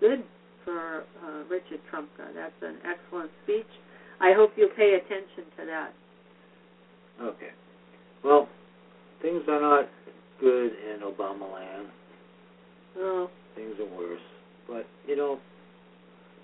[0.00, 0.24] Good
[0.64, 2.32] for uh, Richard Trumka.
[2.34, 3.68] That's an excellent speech.
[4.20, 5.92] I hope you'll pay attention to that.
[7.22, 7.52] Okay.
[8.24, 8.48] Well,
[9.20, 9.88] things are not
[10.40, 11.88] good in Obama land.
[12.96, 13.30] Oh.
[13.54, 14.20] Things are worse.
[14.66, 15.38] But, you know,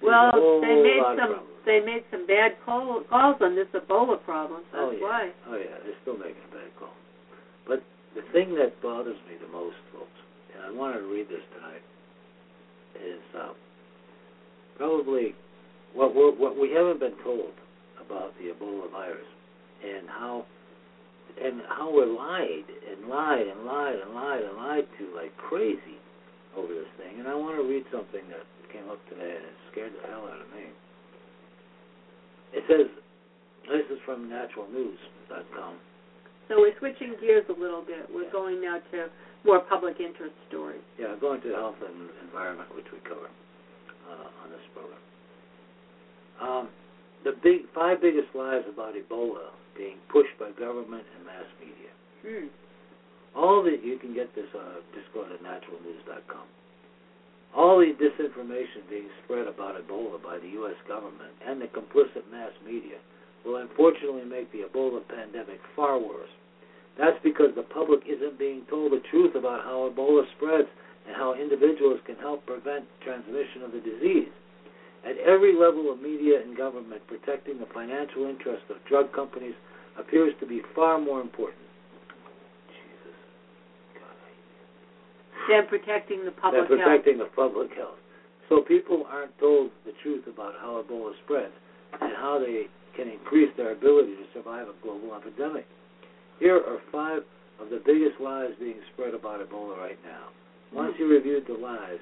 [0.03, 4.63] well, they made some they made some bad call, calls on this Ebola problem.
[4.73, 5.07] So oh, that's yeah.
[5.07, 5.31] why.
[5.47, 5.79] Oh, yeah.
[5.85, 6.95] They're still making a bad call.
[7.67, 7.83] But
[8.15, 10.19] the thing that bothers me the most, folks,
[10.55, 11.85] and I wanted to read this tonight,
[12.99, 13.55] is uh,
[14.77, 15.35] probably
[15.95, 17.55] what we're, what we haven't been told
[18.05, 19.31] about the Ebola virus
[19.83, 20.45] and how
[21.43, 25.97] and how we're lied and lied and lied and lied and lied to like crazy
[26.57, 27.21] over this thing.
[27.21, 30.25] And I want to read something that came up today and it scared the hell
[30.27, 30.73] out of me.
[32.53, 32.89] It says,
[33.69, 35.75] this is from naturalnews.com.
[36.49, 38.09] So we're switching gears a little bit.
[38.13, 38.33] We're Yeah.
[38.33, 39.09] going now to
[39.45, 40.83] more public interest stories.
[40.99, 43.31] Yeah, going to health and environment, which we cover
[44.11, 45.01] uh, on this program.
[46.41, 46.69] Um,
[47.25, 51.93] the big five biggest lies about Ebola being pushed by government and mass media.
[52.27, 52.49] Hmm.
[53.39, 56.47] All that you can get this uh, just go to naturalnews.com.
[57.55, 60.77] All the disinformation being spread about Ebola by the U.S.
[60.89, 62.97] government and the complicit mass media
[63.45, 66.31] will unfortunately make the Ebola pandemic far worse.
[66.99, 70.69] That's because the public isn't being told the truth about how Ebola spreads
[71.07, 74.33] and how individuals can help prevent transmission of the disease.
[75.05, 79.55] At every level of media and government, protecting the financial interests of drug companies
[79.99, 81.59] appears to be far more important.
[82.71, 83.17] Jesus.
[83.99, 84.15] God,
[85.32, 86.89] I Then protecting the public than health.
[86.89, 87.99] protecting the public health.
[88.49, 91.55] So people aren't told the truth about how Ebola spreads
[92.01, 95.67] and how they can increase their ability to survive a global epidemic.
[96.39, 97.23] Here are five
[97.61, 100.29] of the biggest lies being spread about Ebola right now.
[100.73, 102.01] Once you reviewed the lies,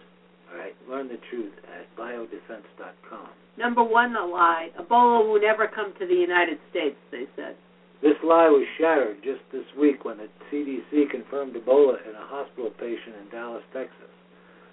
[0.51, 3.29] all right, learn the truth at biodefense.com.
[3.59, 4.71] Number one, the lie.
[4.79, 7.57] Ebola will never come to the United States, they said.
[8.03, 12.71] This lie was shattered just this week when the CDC confirmed Ebola in a hospital
[12.81, 14.09] patient in Dallas, Texas.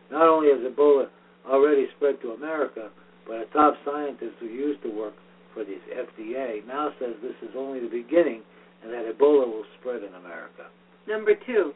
[0.09, 1.07] Not only has Ebola
[1.45, 2.89] already spread to America,
[3.27, 5.13] but a top scientist who used to work
[5.53, 8.41] for the FDA now says this is only the beginning
[8.83, 10.71] and that Ebola will spread in America.
[11.07, 11.73] Number two,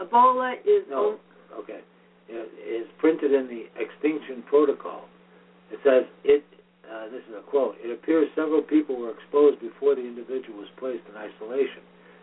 [0.00, 1.18] Ebola is No,
[1.58, 1.80] okay.
[2.28, 5.04] It is printed in the Extinction Protocol.
[5.70, 6.44] It says it.
[6.84, 7.76] Uh, this is a quote.
[7.80, 11.82] It appears several people were exposed before the individual was placed in isolation,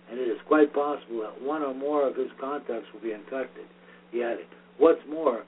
[0.09, 3.65] and it is quite possible that one or more of his contacts will be infected.
[4.11, 4.45] He added,
[4.77, 5.43] "What's more,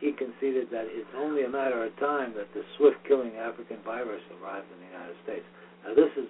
[0.00, 4.66] he conceded that it's only a matter of time that the swift-killing African virus arrives
[4.72, 5.46] in the United States."
[5.84, 6.28] Now, this is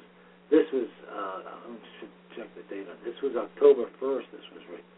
[0.51, 0.89] this was.
[1.11, 2.97] Uh, I should check the date on.
[3.05, 4.31] This was October 1st.
[4.33, 4.93] This was written.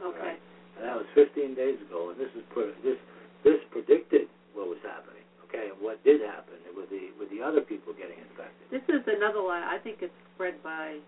[0.00, 0.36] okay.
[0.76, 2.98] And that was 15 days ago, and this is pre- this
[3.42, 5.23] this predicted what was happening.
[5.54, 8.66] Okay, and what did happen with the with the other people getting infected.
[8.74, 9.62] This is another lie.
[9.62, 10.98] I think it's spread by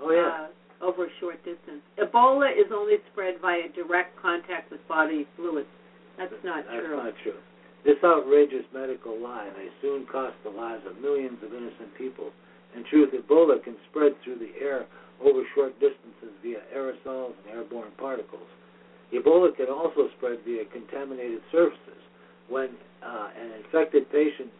[0.00, 1.84] Oh yeah, uh, over a short distance.
[2.00, 5.68] Ebola is only spread via direct contact with body fluids.
[6.16, 6.96] That's not that's true.
[6.96, 7.40] That's not true.
[7.84, 12.32] This outrageous medical lie may soon cost the lives of millions of innocent people.
[12.76, 14.86] In truth, Ebola can spread through the air
[15.20, 18.48] over short distances via aerosols and airborne particles.
[19.12, 22.00] Ebola can also spread via contaminated surfaces.
[22.48, 24.50] When uh, an infected patient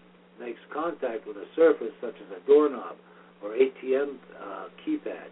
[0.40, 2.96] makes contact with a surface such as a doorknob
[3.42, 5.28] or ATM uh, keypad,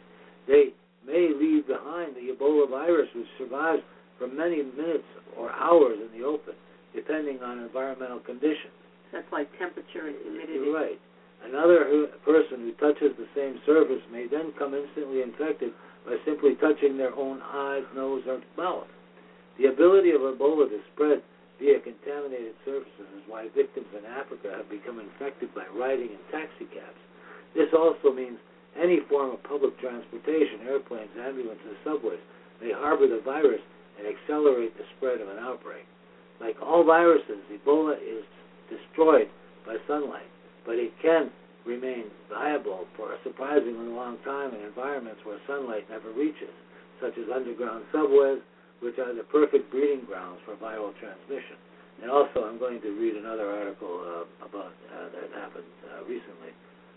[0.47, 0.73] they
[1.07, 3.83] may leave behind the Ebola virus, which survives
[4.19, 6.55] for many minutes or hours in the open,
[6.95, 8.73] depending on environmental conditions.
[9.13, 10.53] That's like temperature and humidity.
[10.55, 11.01] You're right.
[11.45, 15.73] Another who, person who touches the same surface may then come instantly infected
[16.05, 18.89] by simply touching their own eyes, nose, or mouth.
[19.57, 21.23] The ability of Ebola to spread
[21.59, 26.67] via contaminated surfaces is why victims in Africa have become infected by riding in taxi
[26.71, 27.03] cabs.
[27.55, 28.39] This also means
[28.79, 32.23] any form of public transportation, airplanes, ambulances, subways,
[32.63, 33.63] may harbor the virus
[33.99, 35.87] and accelerate the spread of an outbreak.
[36.41, 38.23] Like all viruses, Ebola is
[38.71, 39.27] destroyed
[39.67, 40.31] by sunlight,
[40.65, 41.31] but it can
[41.67, 46.55] remain viable for a surprisingly long time in environments where sunlight never reaches,
[47.03, 48.39] such as underground subways,
[48.81, 51.59] which are the perfect breeding grounds for viral transmission.
[52.03, 56.55] And also, I'm going to read another article uh, about uh, that happened uh, recently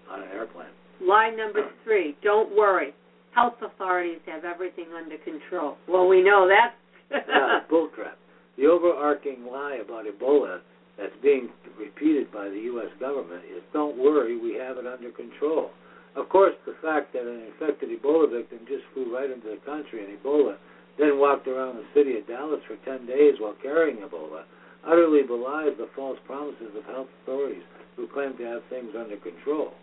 [0.09, 0.69] on an airplane.
[1.01, 2.93] Line number three, don't worry.
[3.33, 5.77] Health authorities have everything under control.
[5.87, 6.75] Well, we know that.
[7.11, 8.19] yeah, bullcrap.
[8.57, 10.59] The overarching lie about Ebola
[10.99, 12.91] that's being repeated by the U.S.
[12.99, 15.71] government is don't worry, we have it under control.
[16.15, 20.03] Of course, the fact that an infected Ebola victim just flew right into the country
[20.03, 20.57] and Ebola
[20.97, 24.43] then walked around the city of Dallas for 10 days while carrying Ebola
[24.85, 27.63] utterly belies the false promises of health authorities
[27.95, 29.73] who claim to have things under control.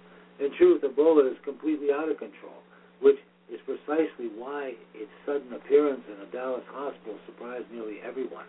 [0.40, 2.62] In truth, Ebola is completely out of control,
[3.00, 3.18] which
[3.50, 8.46] is precisely why its sudden appearance in a Dallas hospital surprised nearly everyone.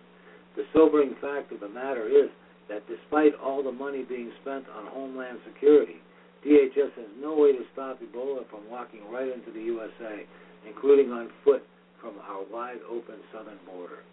[0.55, 2.29] The sobering fact of the matter is
[2.67, 6.01] that despite all the money being spent on homeland security,
[6.45, 10.25] DHS has no way to stop Ebola from walking right into the USA,
[10.67, 11.63] including on foot
[12.01, 14.03] from our wide open southern border.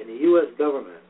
[0.00, 0.50] In the U.S.
[0.56, 1.02] government,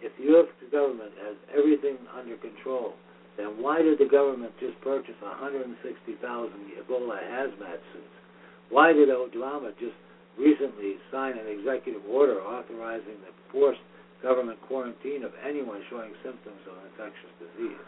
[0.00, 0.46] if the U.S.
[0.70, 2.94] government has everything under control,
[3.36, 5.78] then why did the government just purchase 160,000
[6.18, 8.18] Ebola hazmat suits?
[8.70, 9.96] Why did Obama just
[10.38, 13.80] recently sign an executive order authorizing the forced
[14.22, 17.86] government quarantine of anyone showing symptoms of infectious disease?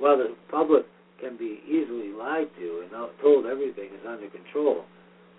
[0.00, 0.84] Well, the public
[1.20, 2.90] can be easily lied to and
[3.20, 4.84] told everything is under control.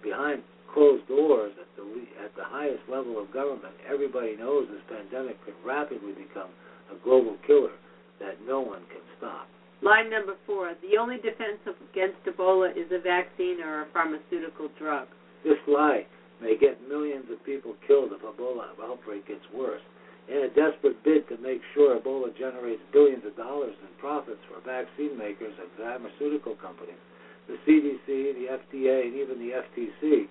[0.04, 0.44] Behind
[0.74, 1.84] closed doors at the
[2.24, 6.50] at the highest level of government, everybody knows this pandemic could rapidly become
[6.92, 7.74] a global killer
[8.20, 9.48] that no one can stop.
[9.82, 15.08] Line number four: the only defense against Ebola is a vaccine or a pharmaceutical drug.
[15.44, 16.06] This lie
[16.42, 19.82] may get millions of people killed if Ebola outbreak gets worse.
[20.28, 24.62] In a desperate bid to make sure Ebola generates billions of dollars in profits for
[24.62, 27.02] vaccine makers and pharmaceutical companies,
[27.48, 28.06] the CDC,
[28.38, 30.28] the FDA, and even the FTC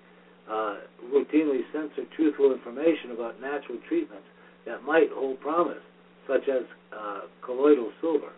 [0.51, 0.77] uh,
[1.13, 4.27] routinely censor truthful information about natural treatments
[4.67, 5.83] that might hold promise,
[6.27, 8.33] such as uh, colloidal silver.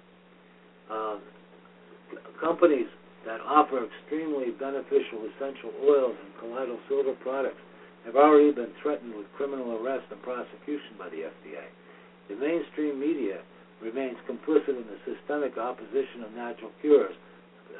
[0.90, 1.18] Uh,
[2.40, 2.86] companies
[3.26, 7.60] that offer extremely beneficial essential oils and colloidal silver products
[8.04, 11.68] have already been threatened with criminal arrest and prosecution by the FDA.
[12.28, 13.42] The mainstream media
[13.82, 17.14] remains complicit in the systemic opposition of natural cures,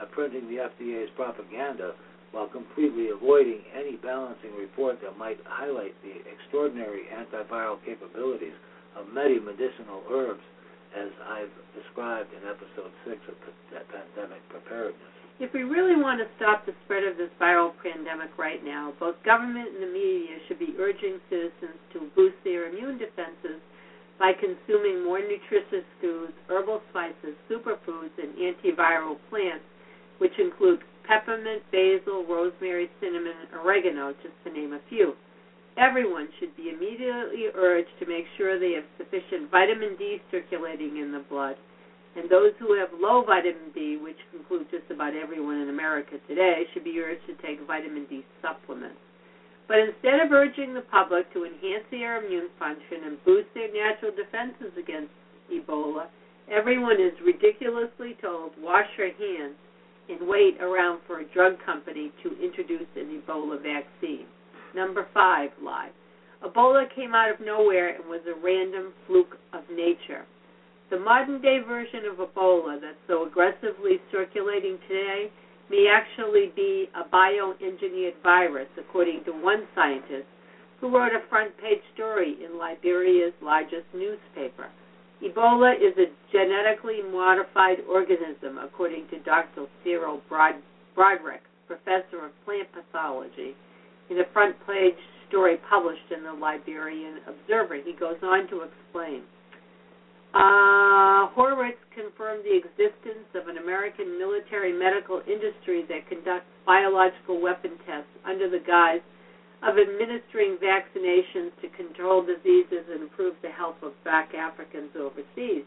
[0.01, 1.95] uh, printing the FDA's propaganda
[2.33, 8.55] while completely avoiding any balancing report that might highlight the extraordinary antiviral capabilities
[8.97, 10.43] of many medicinal herbs,
[10.95, 13.37] as I've described in episode 6 of
[13.72, 15.14] that Pandemic Preparedness.
[15.41, 19.16] If we really want to stop the spread of this viral pandemic right now, both
[19.24, 23.62] government and the media should be urging citizens to boost their immune defenses
[24.18, 29.64] by consuming more nutritious foods, herbal spices, superfoods, and antiviral plants,
[30.18, 35.14] which include peppermint, basil, rosemary, cinnamon, oregano, just to name a few.
[35.76, 41.11] Everyone should be immediately urged to make sure they have sufficient vitamin D circulating in
[41.11, 41.56] the blood.
[42.14, 46.62] And those who have low vitamin D, which includes just about everyone in America today,
[46.72, 48.98] should be urged to take vitamin D supplements.
[49.66, 54.14] But instead of urging the public to enhance their immune function and boost their natural
[54.14, 55.11] defenses against
[55.50, 56.06] Ebola,
[56.50, 59.58] everyone is ridiculously told wash your hands
[60.11, 64.26] and wait around for a drug company to introduce an Ebola vaccine.
[64.74, 65.90] Number five, lie.
[66.42, 70.24] Ebola came out of nowhere and was a random fluke of nature.
[70.90, 75.30] The modern day version of Ebola that's so aggressively circulating today
[75.70, 80.26] may actually be a bioengineered virus, according to one scientist
[80.80, 84.68] who wrote a front page story in Liberia's largest newspaper.
[85.23, 89.66] Ebola is a genetically modified organism, according to Dr.
[89.85, 90.62] Cyril Brod-
[90.95, 93.55] Broderick, professor of plant pathology,
[94.09, 94.97] in a front page
[95.29, 97.77] story published in the Liberian Observer.
[97.77, 99.23] He goes on to explain.
[100.33, 107.73] Uh, Horowitz confirmed the existence of an American military medical industry that conducts biological weapon
[107.85, 109.03] tests under the guise
[109.62, 115.64] of administering vaccinations to control diseases and improve the health of black Africans overseas.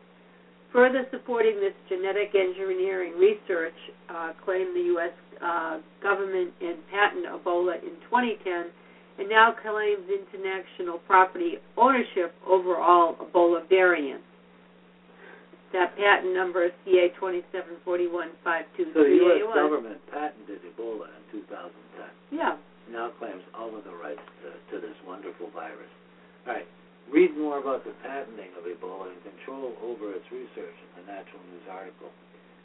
[0.74, 3.78] Further supporting this genetic engineering research,
[4.10, 5.14] uh, claimed the U.S.
[5.38, 8.74] Uh, government and patent Ebola in 2010,
[9.20, 14.26] and now claims international property ownership over all Ebola variants.
[15.74, 19.42] That patent number is CA twenty seven forty one five two So the U.S.
[19.54, 22.40] government patented Ebola in 2010.
[22.40, 22.58] Yeah.
[22.92, 25.92] Now claims all of the rights to, to this wonderful virus.
[26.48, 26.68] All right.
[27.12, 31.42] Read more about the patenting of Ebola and control over its research in the Natural
[31.52, 32.12] News article.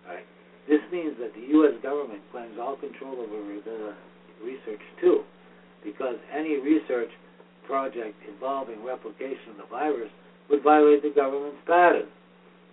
[0.06, 0.26] All right.
[0.68, 1.74] This means that the U.S.
[1.82, 3.94] government claims all control over the
[4.44, 5.24] research too,
[5.82, 7.10] because any research
[7.66, 10.10] project involving replication of the virus
[10.50, 12.08] would violate the government's patent.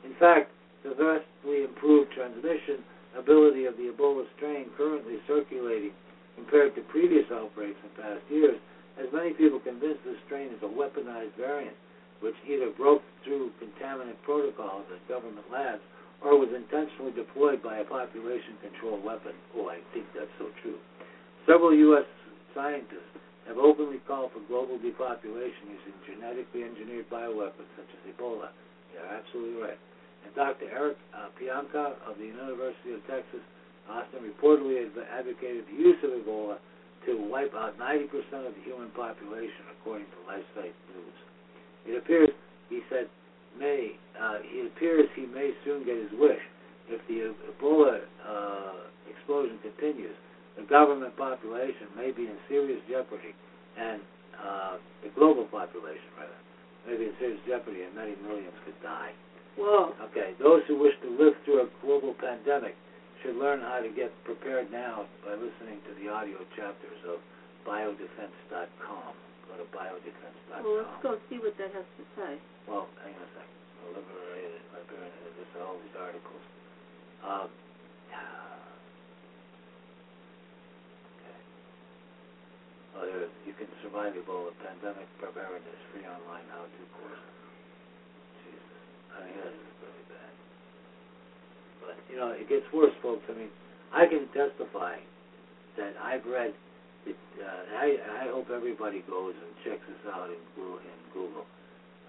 [0.03, 0.51] In fact,
[0.83, 2.83] the vastly improved transmission
[3.17, 5.91] ability of the Ebola strain currently circulating
[6.35, 8.59] compared to previous outbreaks in past years
[8.95, 11.75] as many people convinced this strain is a weaponized variant,
[12.23, 15.83] which either broke through contaminant protocols at government labs
[16.23, 19.35] or was intentionally deployed by a population control weapon.
[19.55, 20.79] Oh, I think that's so true.
[21.43, 22.07] Several U.S.
[22.55, 23.11] scientists
[23.47, 28.49] have openly called for global depopulation using genetically engineered bioweapons such as Ebola.
[28.95, 29.77] You're absolutely right.
[30.25, 30.71] And Dr.
[30.71, 33.43] Eric uh, Pianka of the University of Texas,
[33.89, 36.57] Austin, reportedly has advocated the use of Ebola
[37.05, 38.09] to wipe out 90%
[38.47, 41.17] of the human population, according to LifeSite News.
[41.85, 42.29] It appears,
[42.69, 43.07] he said,
[43.59, 46.41] may uh, it appears he may soon get his wish.
[46.87, 50.15] If the Ebola uh, explosion continues,
[50.57, 53.33] the government population may be in serious jeopardy,
[53.77, 54.01] and
[54.37, 56.37] uh, the global population, rather,
[56.87, 59.11] may be in serious jeopardy, and many millions could die.
[59.57, 59.93] Whoa.
[60.11, 62.75] Okay, those who wish to live through a global pandemic
[63.25, 67.17] should learn how to get prepared now by listening to the audio chapters of
[67.65, 69.17] biodefense.com.
[69.49, 70.61] Go to biodefense.com.
[70.61, 72.37] Well, let's go see what that has to say.
[72.69, 73.57] Well, hang on a second.
[73.81, 74.61] I'll liberate it.
[74.77, 75.33] Liberate it.
[75.41, 76.45] This all these articles.
[77.25, 77.49] Um,
[81.17, 81.39] okay.
[82.93, 87.25] Oh, there, you can survive Ebola pandemic preparedness free online how-to course.
[88.45, 88.69] Jesus,
[89.17, 90.33] I mean this is really bad.
[91.81, 93.23] But you know, it gets worse, folks.
[93.29, 93.49] I mean,
[93.93, 94.97] I can testify
[95.77, 96.53] that I've read.
[97.05, 100.79] It, uh, I I hope everybody goes and checks this out in Google.
[100.79, 101.45] In Google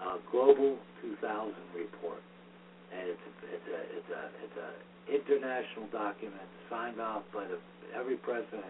[0.01, 2.21] uh, Global 2000 report,
[2.93, 4.69] and it's a, it's a it's a it's a
[5.07, 7.57] international document signed off by the
[7.97, 8.69] every president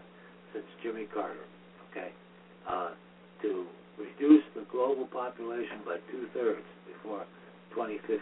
[0.54, 1.46] since Jimmy Carter.
[1.92, 2.12] Okay,
[2.68, 2.92] uh,
[3.42, 3.66] to
[3.98, 7.26] reduce the global population by two thirds before
[7.74, 8.22] 2050.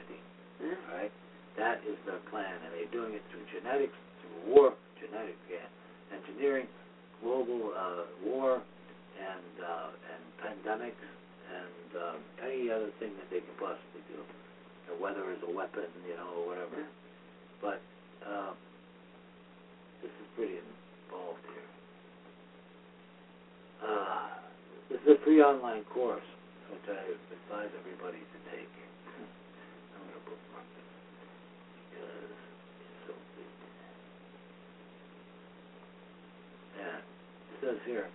[0.62, 0.72] Yeah.
[0.72, 1.12] All right,
[1.58, 5.66] that is their plan, and they're doing it through genetics, through war, genetics, yeah,
[6.12, 6.68] engineering,
[7.24, 8.62] global uh, war,
[9.16, 11.00] and uh, and pandemics
[11.46, 14.20] and um, any other thing that they can possibly do.
[14.90, 16.86] The weather is a weapon, you know, or whatever.
[17.62, 17.82] But
[18.26, 18.54] uh,
[20.02, 21.70] this is pretty involved here.
[23.86, 24.28] Uh,
[24.90, 26.26] this is a free online course,
[26.70, 28.70] which I advise everybody to take.
[29.96, 30.85] I'm going to bookmark this
[31.96, 33.50] because it's so big.
[36.76, 38.08] Yeah, it says here.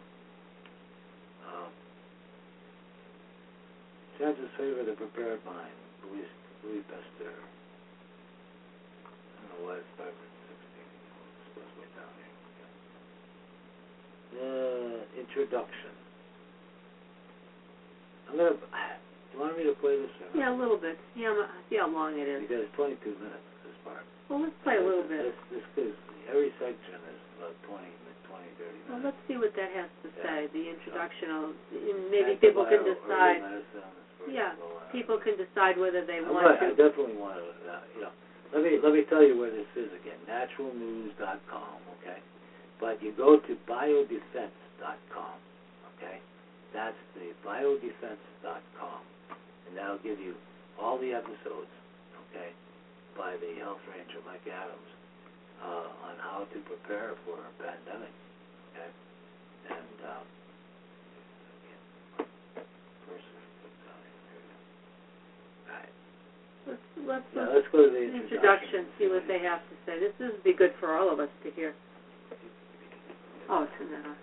[1.49, 1.73] Um,
[4.21, 5.73] Chances favor the prepared mind.
[6.05, 6.29] Louis,
[6.65, 7.33] Louis Pasteur.
[7.33, 9.09] I
[9.41, 10.85] don't know why it starts at 16.
[10.85, 12.37] It's supposed to be down here.
[14.37, 14.45] The
[15.25, 15.93] introduction.
[18.29, 18.61] I'm gonna.
[19.31, 20.11] Do you want me to play this?
[20.21, 20.37] Or?
[20.37, 20.99] Yeah, a little bit.
[21.15, 22.43] Mu- see how long it is.
[22.43, 23.50] Because 22 minutes
[23.91, 24.07] part.
[24.31, 25.35] Well, let's play a little bit.
[25.35, 25.95] This, this, this,
[26.31, 27.83] every section is about 20,
[28.31, 28.87] 20, 30 minutes.
[28.87, 30.23] Well, let's see what that has to Yeah.
[30.23, 30.39] say.
[30.55, 31.27] The introduction.
[31.35, 31.55] Of,
[32.15, 33.43] maybe people can decide.
[33.43, 34.55] medicine is for Yeah,
[34.95, 38.13] People can decide whether they I'm want gonna- I definitely want to, uh, you know,
[38.53, 40.19] let me let me tell you where this is again.
[40.27, 42.19] Naturalnews.com, okay?
[42.81, 45.39] But you go to biodefense.com,
[45.95, 46.19] okay?
[46.73, 49.01] That's the biodefense.com,
[49.67, 50.35] and that'll give you
[50.79, 51.71] all the episodes,
[52.31, 52.51] okay,
[53.17, 54.91] by the Health Ranger Mike Adams
[55.63, 58.13] uh, on how to prepare for a pandemic,
[58.73, 58.91] okay?
[59.71, 60.27] And um,
[63.07, 63.29] first,
[63.87, 64.01] uh,
[64.31, 64.57] here we go.
[65.69, 65.93] All right.
[66.67, 68.31] Let's let's Yeah, let's go to the introduction.
[68.31, 68.81] introduction.
[68.99, 70.01] See what they have to say.
[70.01, 71.75] This would be good for all of us to hear.
[73.51, 74.17] Oh, turn that on.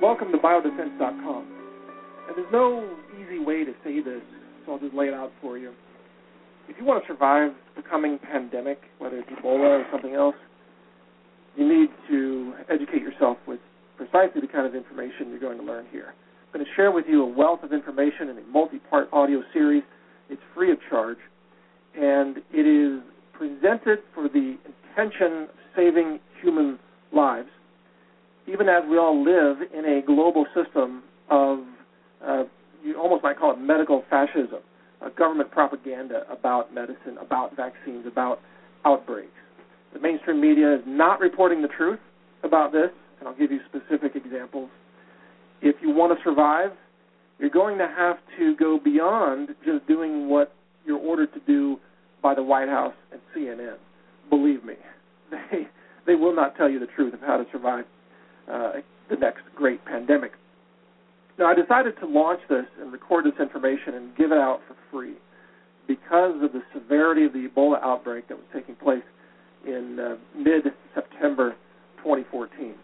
[0.00, 1.59] Welcome to biodefense.com.
[2.30, 2.88] And there's no
[3.20, 4.22] easy way to say this,
[4.64, 5.72] so I'll just lay it out for you.
[6.68, 10.36] If you want to survive the coming pandemic, whether it's Ebola or something else,
[11.56, 13.58] you need to educate yourself with
[13.96, 16.14] precisely the kind of information you're going to learn here.
[16.46, 19.82] I'm going to share with you a wealth of information in a multi-part audio series.
[20.28, 21.18] It's free of charge,
[21.96, 23.02] and it is
[23.32, 26.78] presented for the intention of saving human
[27.12, 27.48] lives
[28.46, 31.60] even as we all live in a global system of,
[32.26, 32.44] uh,
[32.82, 34.60] you almost might call it medical fascism,
[35.02, 38.40] uh, government propaganda about medicine, about vaccines, about
[38.84, 39.30] outbreaks.
[39.92, 41.98] The mainstream media is not reporting the truth
[42.42, 44.70] about this, and I'll give you specific examples.
[45.62, 46.70] If you want to survive,
[47.38, 50.54] you're going to have to go beyond just doing what
[50.86, 51.78] you're ordered to do
[52.22, 53.76] by the White House and CNN.
[54.28, 54.74] Believe me,
[55.30, 55.66] they
[56.06, 57.84] they will not tell you the truth of how to survive
[58.50, 58.72] uh,
[59.08, 60.32] the next great pandemic.
[61.40, 64.76] Now, I decided to launch this and record this information and give it out for
[64.90, 65.14] free
[65.88, 69.02] because of the severity of the Ebola outbreak that was taking place
[69.66, 70.64] in uh, mid
[70.94, 71.56] September
[72.04, 72.74] 2014.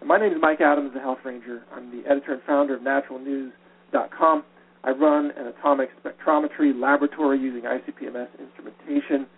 [0.00, 1.62] And my name is Mike Adams, the Health Ranger.
[1.72, 4.42] I'm the editor and founder of naturalnews.com.
[4.82, 9.28] I run an atomic spectrometry laboratory using ICP-MS instrumentation.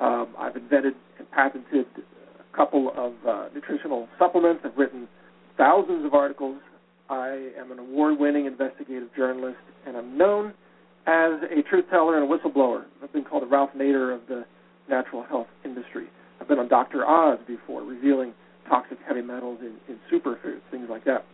[0.00, 4.62] Um, I've invented and patented a couple of uh, nutritional supplements.
[4.64, 5.08] I've written
[5.58, 6.60] thousands of articles.
[7.08, 10.52] I am an award-winning investigative journalist, and I'm known
[11.06, 12.84] as a truth teller and a whistleblower.
[13.02, 14.44] I've been called the Ralph Nader of the
[14.88, 16.06] natural health industry.
[16.40, 17.06] I've been on Dr.
[17.06, 18.34] Oz before, revealing
[18.68, 21.24] toxic heavy metals in, in superfoods, things like that.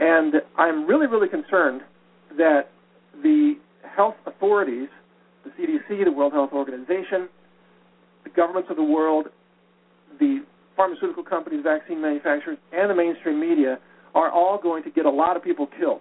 [0.00, 1.82] And I'm really, really concerned
[2.36, 2.70] that
[3.22, 3.54] the
[3.96, 4.88] health authorities,
[5.44, 7.28] the CDC, the World Health Organization,
[8.24, 9.26] the governments of the world,
[10.18, 10.44] the
[10.76, 13.78] pharmaceutical companies, vaccine manufacturers, and the mainstream media
[14.14, 16.00] are all going to get a lot of people killed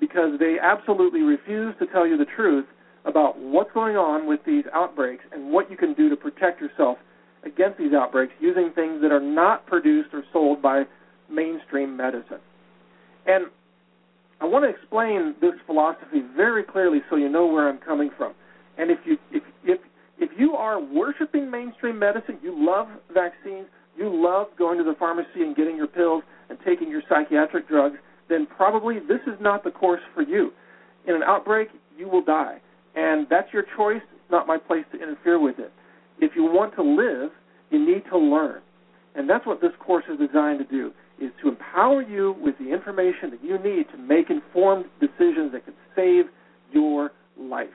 [0.00, 2.66] because they absolutely refuse to tell you the truth
[3.04, 6.98] about what's going on with these outbreaks and what you can do to protect yourself
[7.44, 10.82] against these outbreaks using things that are not produced or sold by
[11.30, 12.40] mainstream medicine.
[13.26, 13.46] And
[14.40, 18.34] I want to explain this philosophy very clearly so you know where I'm coming from.
[18.76, 19.78] And if you if if
[20.18, 23.66] if you are worshiping mainstream medicine, you love vaccines,
[23.96, 27.96] you love going to the pharmacy and getting your pills and taking your psychiatric drugs,
[28.28, 30.52] then probably this is not the course for you.
[31.06, 32.60] In an outbreak, you will die.
[32.94, 34.02] And that's your choice.
[34.30, 35.72] Not my place to interfere with it.
[36.18, 37.30] If you want to live,
[37.70, 38.60] you need to learn.
[39.14, 42.72] And that's what this course is designed to do, is to empower you with the
[42.72, 46.26] information that you need to make informed decisions that can save
[46.72, 47.68] your life.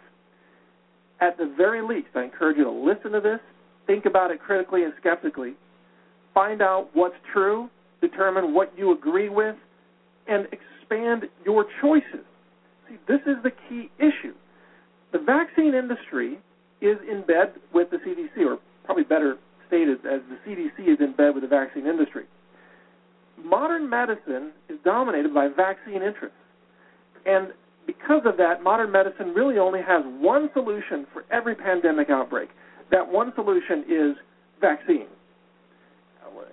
[1.22, 3.40] At the very least, I encourage you to listen to this,
[3.88, 5.54] think about it critically and skeptically,
[6.34, 7.70] find out what's true,
[8.02, 9.56] determine what you agree with,
[10.28, 12.26] and expand your choices.
[12.90, 14.34] See, this is the key issue.
[15.12, 16.40] The vaccine industry
[16.82, 19.38] is in bed with the CDC, or probably better
[19.68, 22.26] stated, as the CDC is in bed with the vaccine industry.
[23.44, 26.38] Modern medicine is dominated by vaccine interests.
[27.26, 27.54] And
[27.88, 32.50] because of that, modern medicine really only has one solution for every pandemic outbreak.
[32.92, 34.16] That one solution is
[34.60, 35.08] vaccine.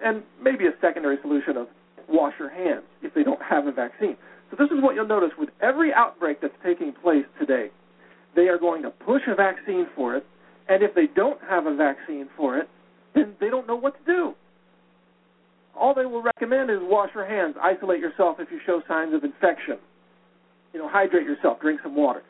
[0.05, 1.67] And maybe a secondary solution of
[2.09, 4.17] wash your hands if they don't have a vaccine.
[4.51, 7.69] So this is what you'll notice with every outbreak that's taking place today.
[8.35, 10.25] They are going to push a vaccine for it,
[10.69, 12.69] and if they don't have a vaccine for it,
[13.15, 14.35] then they don't know what to do.
[15.79, 19.25] All they will recommend is wash your hands, isolate yourself if you show signs of
[19.25, 19.79] infection.
[20.73, 22.23] You know, hydrate yourself, drink some water.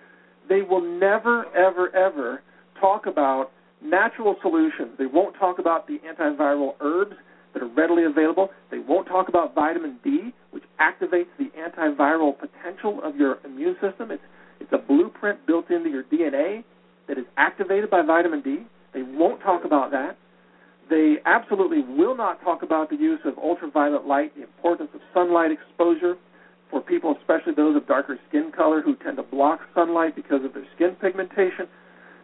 [0.48, 2.42] They will never, ever, ever
[2.80, 3.50] talk about
[3.82, 4.90] natural solutions.
[4.98, 7.16] They won't talk about the antiviral herbs
[7.52, 8.50] that are readily available.
[8.70, 14.10] They won't talk about vitamin D, which activates the antiviral potential of your immune system.
[14.10, 14.22] It's
[14.60, 16.64] it's a blueprint built into your DNA
[17.06, 18.66] that is activated by vitamin D.
[18.92, 20.18] They won't talk about that.
[20.90, 25.50] They absolutely will not talk about the use of ultraviolet light, the importance of sunlight
[25.52, 26.16] exposure
[26.70, 30.54] for people, especially those of darker skin color who tend to block sunlight because of
[30.54, 31.68] their skin pigmentation.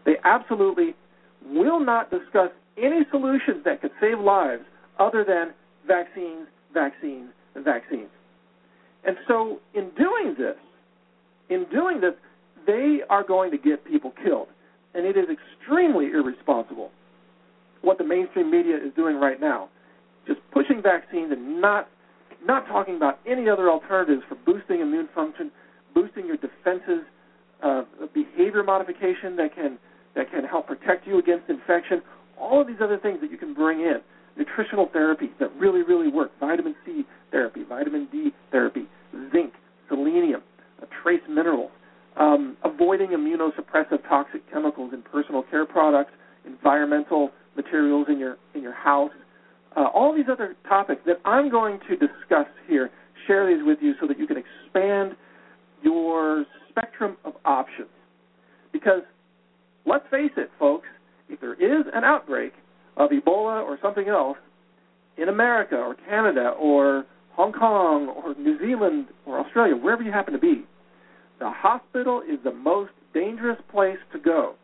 [0.04, 0.94] They absolutely
[1.46, 4.64] will not discuss any solutions that could save lives
[4.98, 5.52] other than
[5.86, 8.08] vaccines, vaccines, vaccines.
[9.04, 10.56] And so, in doing this,
[11.50, 12.14] in doing this,
[12.66, 14.48] they are going to get people killed.
[14.94, 16.90] And it is extremely irresponsible
[17.82, 19.68] what the mainstream media is doing right now.
[20.26, 21.88] Just pushing vaccines and not
[22.46, 25.50] not talking about any other alternatives for boosting immune function,
[25.94, 27.00] boosting your defenses,
[27.62, 29.78] uh, behavior modification that can
[30.14, 32.02] that can help protect you against infection,
[32.38, 34.00] all of these other things that you can bring in
[34.36, 38.86] nutritional therapies that really, really work vitamin C therapy, vitamin D therapy,
[39.32, 39.52] zinc,
[39.88, 40.42] selenium,
[41.02, 41.70] trace minerals,
[42.16, 46.12] um, avoiding immunosuppressive toxic chemicals in personal care products,
[46.46, 49.12] environmental materials in your in your house,
[49.76, 52.90] uh, all these other topics that I'm going to discuss here.
[53.26, 55.16] Share these with you so that you can expand
[55.82, 57.88] your spectrum of options.
[58.72, 59.02] Because
[59.86, 60.86] let's face it, folks,
[61.28, 62.52] if there is an outbreak,
[62.96, 64.38] of Ebola or something else
[65.16, 70.32] in America or Canada or Hong Kong or New Zealand or Australia, wherever you happen
[70.32, 70.64] to be,
[71.40, 74.54] The hospital is the most dangerous place to go.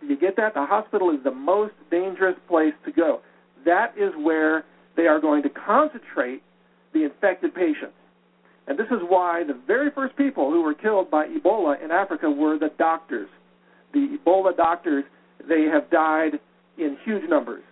[0.00, 0.54] Do you get that?
[0.54, 3.20] The hospital is the most dangerous place to go.
[3.64, 4.64] That is where
[4.96, 6.42] they are going to concentrate
[6.92, 7.94] the infected patients.
[8.66, 12.30] And this is why the very first people who were killed by Ebola in Africa
[12.30, 13.28] were the doctors.
[13.92, 15.04] The Ebola doctors,
[15.48, 16.38] they have died
[16.78, 17.62] in huge numbers.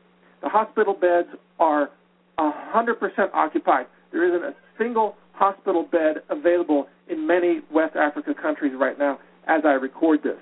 [0.42, 1.28] The hospital beds
[1.58, 1.90] are
[2.38, 2.94] 100%
[3.32, 3.86] occupied.
[4.12, 9.62] There isn't a single hospital bed available in many West Africa countries right now as
[9.64, 10.38] I record this.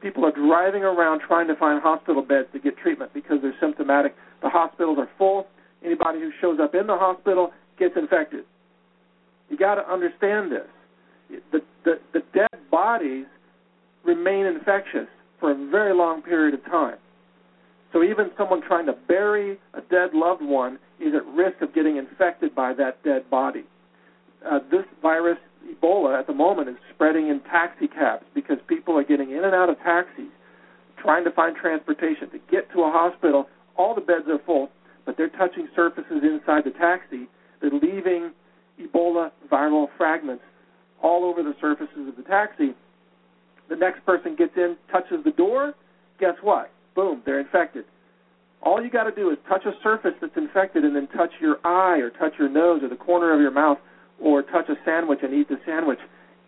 [0.00, 4.14] People are driving around trying to find hospital beds to get treatment because they're symptomatic.
[4.42, 5.46] The hospitals are full.
[5.84, 8.44] Anybody who shows up in the hospital gets infected.
[9.48, 11.40] You got to understand this.
[11.52, 13.26] The, the the dead bodies
[14.04, 15.08] remain infectious
[15.40, 16.96] for a very long period of time.
[17.92, 21.96] So even someone trying to bury a dead loved one is at risk of getting
[21.96, 23.64] infected by that dead body.
[24.44, 29.04] Uh, this virus, Ebola, at the moment is spreading in taxi cabs because people are
[29.04, 30.30] getting in and out of taxis,
[31.00, 33.48] trying to find transportation to get to a hospital.
[33.76, 34.70] All the beds are full,
[35.04, 37.28] but they're touching surfaces inside the taxi.
[37.60, 38.32] They're leaving
[38.80, 40.44] Ebola viral fragments
[41.02, 42.74] all over the surfaces of the taxi.
[43.68, 45.74] The next person gets in, touches the door.
[46.20, 46.70] Guess what?
[46.96, 47.84] Boom, they're infected.
[48.62, 51.58] All you got to do is touch a surface that's infected and then touch your
[51.64, 53.78] eye or touch your nose or the corner of your mouth
[54.20, 55.98] or touch a sandwich and eat the sandwich.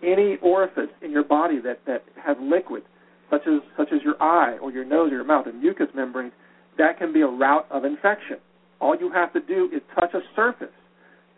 [0.03, 2.83] Any orifice in your body that, that has liquid,
[3.31, 6.33] such as such as your eye or your nose or your mouth and mucous membranes,
[6.79, 8.39] that can be a route of infection.
[8.81, 10.75] All you have to do is touch a surface.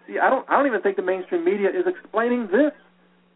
[0.07, 2.73] See, I don't I don't even think the mainstream media is explaining this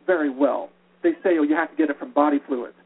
[0.06, 0.68] very well.
[1.02, 2.76] They say, oh, you have to get it from body fluids.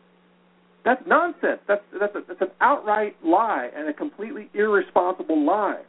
[0.84, 1.60] That's nonsense.
[1.66, 5.82] That's that's a, that's an outright lie and a completely irresponsible lie.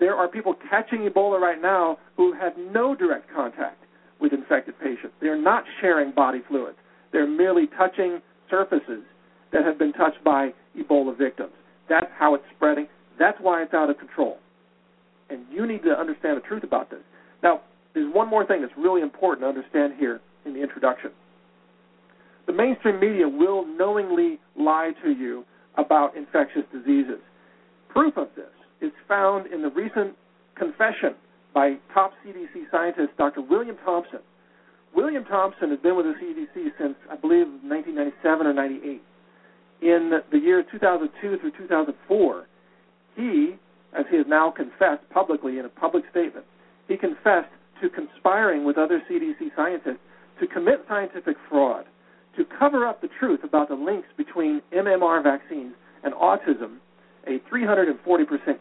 [0.00, 3.84] There are people catching Ebola right now who have no direct contact
[4.20, 5.14] with infected patients.
[5.20, 6.78] They are not sharing body fluids.
[7.12, 9.02] They're merely touching surfaces
[9.52, 11.52] that have been touched by Ebola victims.
[11.88, 12.86] That's how it's spreading.
[13.18, 14.38] That's why it's out of control.
[15.30, 17.00] And you need to understand the truth about this.
[17.42, 17.62] Now,
[17.94, 21.10] there's one more thing that's really important to understand here in the introduction.
[22.48, 25.44] The mainstream media will knowingly lie to you
[25.76, 27.20] about infectious diseases.
[27.90, 30.16] Proof of this is found in the recent
[30.56, 31.14] confession
[31.52, 33.42] by top CDC scientist Dr.
[33.42, 34.20] William Thompson.
[34.96, 39.02] William Thompson has been with the CDC since, I believe, 1997 or 98.
[39.82, 42.46] In the year 2002 through 2004,
[43.14, 43.56] he,
[43.92, 46.46] as he has now confessed publicly in a public statement,
[46.88, 50.00] he confessed to conspiring with other CDC scientists
[50.40, 51.84] to commit scientific fraud,
[52.38, 56.78] to cover up the truth about the links between MMR vaccines and autism
[57.26, 57.94] a 340%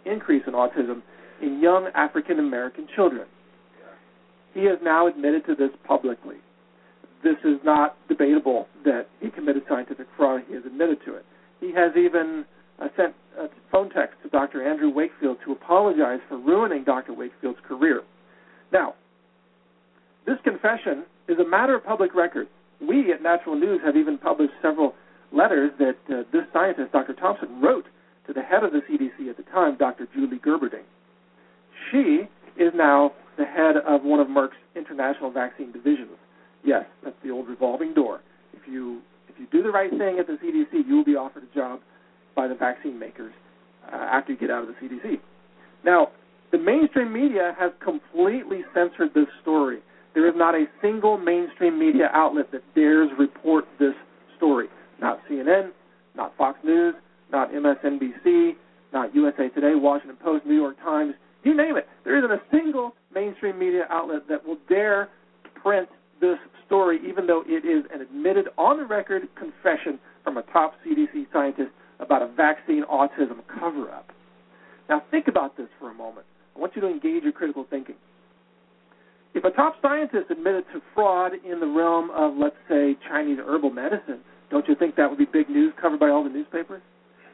[0.05, 1.01] increase in autism
[1.41, 3.27] in young African American children.
[4.53, 6.37] He has now admitted to this publicly.
[7.23, 10.41] This is not debatable that he committed scientific fraud.
[10.47, 11.25] He has admitted to it.
[11.59, 12.45] He has even
[12.79, 14.67] uh, sent a phone text to Dr.
[14.67, 17.13] Andrew Wakefield to apologize for ruining Dr.
[17.13, 18.01] Wakefield's career.
[18.71, 18.95] Now,
[20.25, 22.47] this confession is a matter of public record.
[22.81, 24.93] We at Natural News have even published several
[25.31, 27.13] letters that uh, this scientist, Dr.
[27.13, 27.85] Thompson, wrote
[28.27, 30.07] to the head of the CDC at the time, Dr.
[30.13, 30.83] Julie Gerberding.
[31.91, 32.27] She
[32.61, 36.17] is now the head of one of Merck's international vaccine divisions.
[36.63, 38.21] Yes, that's the old revolving door.
[38.53, 41.43] If you if you do the right thing at the CDC, you will be offered
[41.43, 41.79] a job
[42.35, 43.33] by the vaccine makers
[43.91, 45.19] uh, after you get out of the CDC.
[45.85, 46.09] Now,
[46.51, 49.79] the mainstream media has completely censored this story.
[50.17, 53.93] There is not a single mainstream media outlet that dares report this
[54.35, 54.65] story.
[54.99, 55.69] Not CNN,
[56.15, 56.95] not Fox News,
[57.31, 58.53] not MSNBC,
[58.91, 61.13] not USA Today, Washington Post, New York Times,
[61.43, 61.87] you name it.
[62.03, 65.09] There isn't a single mainstream media outlet that will dare
[65.61, 65.87] print
[66.19, 70.73] this story, even though it is an admitted, on the record confession from a top
[70.83, 74.09] CDC scientist about a vaccine autism cover up.
[74.89, 76.25] Now, think about this for a moment.
[76.55, 77.97] I want you to engage your critical thinking.
[79.33, 83.71] If a top scientist admitted to fraud in the realm of, let's say, Chinese herbal
[83.71, 86.81] medicine, don't you think that would be big news covered by all the newspapers?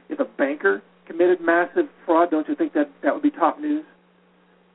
[0.09, 3.85] If a banker committed massive fraud, don't you think that that would be top news?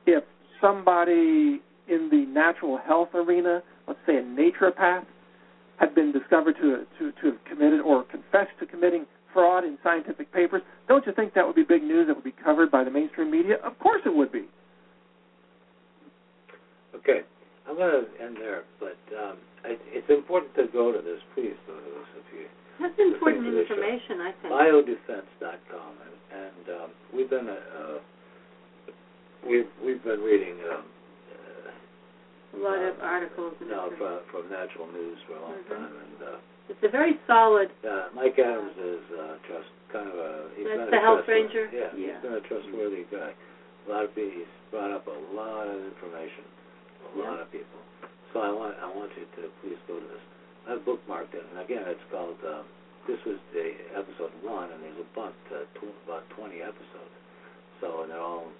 [0.05, 0.23] If
[0.61, 5.05] somebody in the natural health arena, let's say a naturopath,
[5.77, 10.31] had been discovered to, to, to have committed or confessed to committing fraud in scientific
[10.33, 12.91] papers, don't you think that would be big news that would be covered by the
[12.91, 13.55] mainstream media?
[13.63, 14.45] Of course it would be.
[16.99, 17.21] Okay,
[17.67, 21.19] I'm going to end there, but um, it's important to go to this.
[21.33, 22.45] Please go to this if you
[22.79, 24.51] that's important information, I think.
[24.55, 27.99] Biodefense.com, and, and um, we've been uh,
[29.47, 33.53] we've we've been reading um, uh, A lot of articles.
[33.67, 35.67] No, from, from Natural News for a long Mhm.
[35.75, 36.37] time, and uh,
[36.71, 37.69] It's a very solid.
[37.83, 40.47] uh, Mike Adams is uh, trust kind of a.
[40.55, 41.67] He's That's been the a health ranger?
[41.73, 42.13] Yeah, Yeah.
[42.15, 43.31] he's been a trustworthy guy.
[43.87, 46.43] A lot of people, he's brought up a lot of information,
[47.03, 47.29] a Yeah.
[47.31, 47.79] lot of people.
[48.33, 50.21] So I want I want you to please go to this.
[50.67, 52.37] I've bookmarked it, and again, it's called.
[52.45, 52.65] Um,
[53.07, 57.15] this was the episode one, and there's about uh, tw- about 20 episodes.
[57.81, 58.51] So and they're all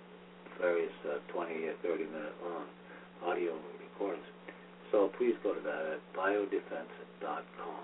[0.58, 2.66] various uh, 20 or 30 minute long
[3.30, 4.26] audio recordings.
[4.92, 7.84] So please go to that at biodefense.com.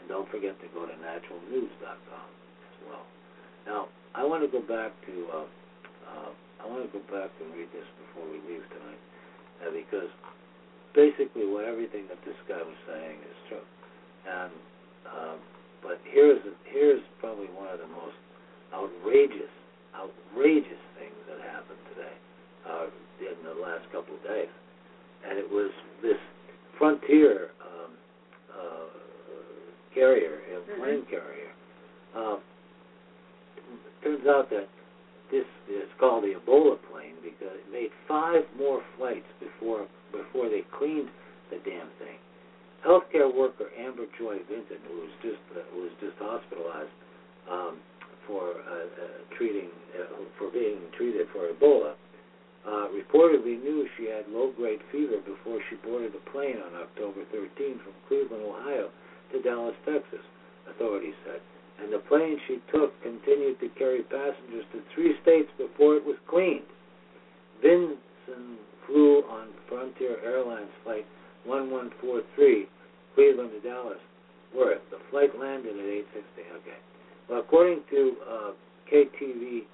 [0.00, 3.06] And don't forget to go to naturalnews.com as well.
[3.66, 5.48] Now, I want to go back to, uh,
[6.04, 6.30] uh,
[6.60, 9.00] I want to go back and read this before we leave tonight,
[9.62, 10.10] uh, because
[10.94, 13.66] basically what everything that this guy was saying is true.
[14.26, 14.52] And,
[15.06, 15.38] um,
[15.82, 18.16] but here's, here's probably one of the most
[18.72, 19.52] outrageous,
[19.94, 22.16] outrageous things that happened today,
[22.66, 22.86] uh,
[23.20, 24.50] in the last couple of days.
[25.28, 25.70] And it was
[26.02, 26.18] this
[26.78, 27.90] Frontier um,
[28.50, 28.88] uh,
[29.94, 30.78] carrier, a Mhm.
[30.78, 31.52] plane carrier.
[32.14, 32.36] Uh,
[34.02, 34.68] turns out that
[35.30, 40.62] this is called the Ebola plane because it made five more flights before before they
[40.76, 41.08] cleaned
[41.50, 42.18] the damn thing.
[42.84, 46.92] Healthcare worker Amber Joy Vinson, who was just uh, who was just hospitalized
[47.50, 47.80] um,
[48.26, 51.96] for uh, uh, treating uh, for being treated for Ebola,
[52.66, 57.80] uh, reportedly knew she had low-grade fever before she boarded the plane on October 13
[57.84, 58.88] from Cleveland, Ohio,
[59.32, 60.24] to Dallas, Texas.
[60.64, 61.44] Authorities said,
[61.80, 66.16] and the plane she took continued to carry passengers to three states before it was
[66.28, 66.66] cleaned.
[67.62, 71.06] Vinson flew on Frontier Airlines flight
[71.44, 72.66] 1143,
[73.14, 74.00] Cleveland to Dallas,
[74.52, 76.22] where the flight landed at 8:60.
[76.62, 76.78] Okay.
[77.28, 78.50] Well, according to uh,
[78.90, 79.64] KTV,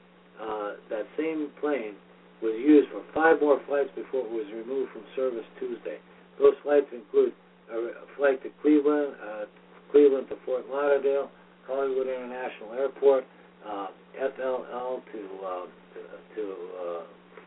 [0.40, 1.94] uh, that same plane
[2.42, 5.98] was used for five more flights before it was removed from service Tuesday.
[6.38, 7.32] Those flights include
[7.70, 9.44] a, a flight to Cleveland, uh,
[9.92, 11.30] Cleveland to Fort Lauderdale,
[11.66, 13.24] Hollywood International Airport,
[13.66, 13.86] uh,
[14.18, 16.00] FLL to uh, to,
[16.36, 16.42] to
[16.80, 17.02] uh,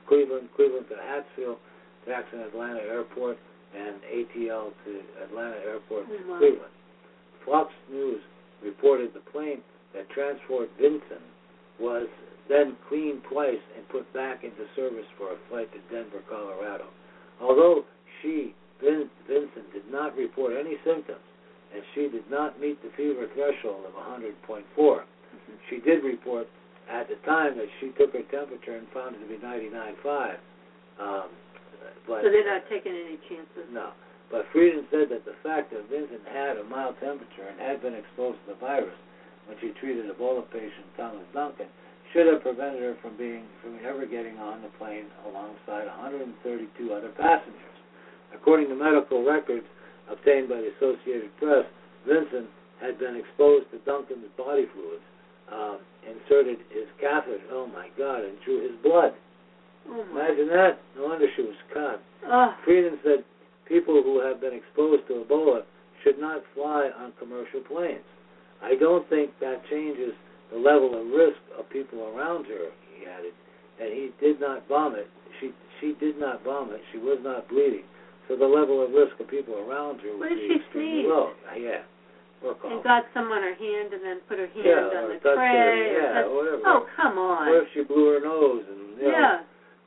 [0.07, 1.57] Cleveland, Cleveland to Hartsfield,
[2.05, 3.37] Jackson Atlanta Airport,
[3.75, 6.37] and ATL to Atlanta Airport Oh, my.
[6.39, 6.73] Cleveland.
[7.45, 8.21] Fox News
[8.63, 9.59] reported the plane
[9.93, 11.23] that transported Vinson
[11.79, 12.07] was
[12.49, 16.85] then cleaned twice and put back into service for a flight to Denver, Colorado.
[17.41, 17.83] Although
[18.21, 21.23] she, Vin, Vincent, did not report any symptoms
[21.73, 25.03] and she did not meet the fever threshold of 100.4,
[25.69, 26.47] she did report
[26.91, 30.37] at the time that she took her temperature and found it to be 99.5.
[30.99, 31.29] Um,
[32.07, 33.65] but So they're not taking any chances.
[33.71, 33.91] no.
[34.29, 37.93] But Frieden said that the fact that Vincent had a mild temperature and had been
[37.93, 38.97] exposed to the virus
[39.45, 41.67] when she treated Ebola patient Thomas Duncan
[42.13, 47.09] should have prevented her from being from ever getting on the plane alongside 132 other
[47.17, 47.77] passengers.
[48.33, 49.65] According to medical records
[50.09, 51.65] obtained by the Associated Press,
[52.07, 52.49] Vincent
[52.81, 55.03] had been exposed to Duncan's body fluids,
[55.51, 59.13] um, inserted his catheter, oh my God, and drew his blood.
[59.87, 60.05] Oh.
[60.11, 60.79] Imagine that.
[60.95, 61.99] No wonder she was caught.
[62.63, 63.23] Frieden said
[63.67, 65.63] people who have been exposed to Ebola
[66.03, 68.03] should not fly on commercial planes.
[68.61, 70.13] I don't think that changes
[70.51, 73.33] the level of risk of people around her, he added.
[73.81, 75.07] And he did not vomit.
[75.39, 75.51] She
[75.81, 76.79] she did not vomit.
[76.91, 77.83] She was not bleeding.
[78.27, 81.09] So the level of risk of people around her What would if be she sneezed?
[81.09, 81.31] low.
[81.57, 81.83] Yeah.
[82.43, 85.35] And got some on her hand and then put her hand Yeah, on the her-
[85.35, 85.95] tray.
[85.95, 86.61] or yeah, touch- whatever.
[86.67, 87.47] Oh, come on.
[87.47, 89.43] What if she blew her nose and you know, yeah.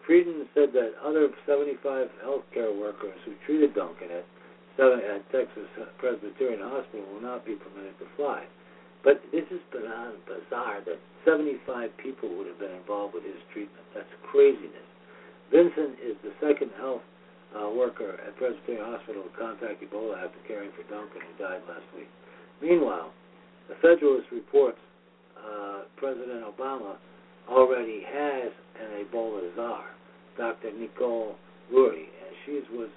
[0.09, 4.25] Frieden said that other 75 healthcare workers who treated Duncan at,
[4.77, 5.67] seven, at Texas
[5.99, 8.47] Presbyterian Hospital will not be permitted to fly.
[9.05, 13.85] But this is bizarre, bizarre that 75 people would have been involved with his treatment.
[13.95, 14.87] That's craziness.
[15.53, 17.03] Vincent is the second health
[17.57, 21.87] uh, worker at Presbyterian Hospital to contact Ebola after caring for Duncan, who died last
[21.97, 22.09] week.
[22.61, 23.11] Meanwhile,
[23.69, 24.79] the Federalist reports
[25.41, 26.97] uh, President Obama
[27.49, 28.53] already has
[28.83, 29.85] an Ebola czar,
[30.37, 30.73] Dr.
[30.77, 31.37] Nicole
[31.73, 32.91] Lurie, and she was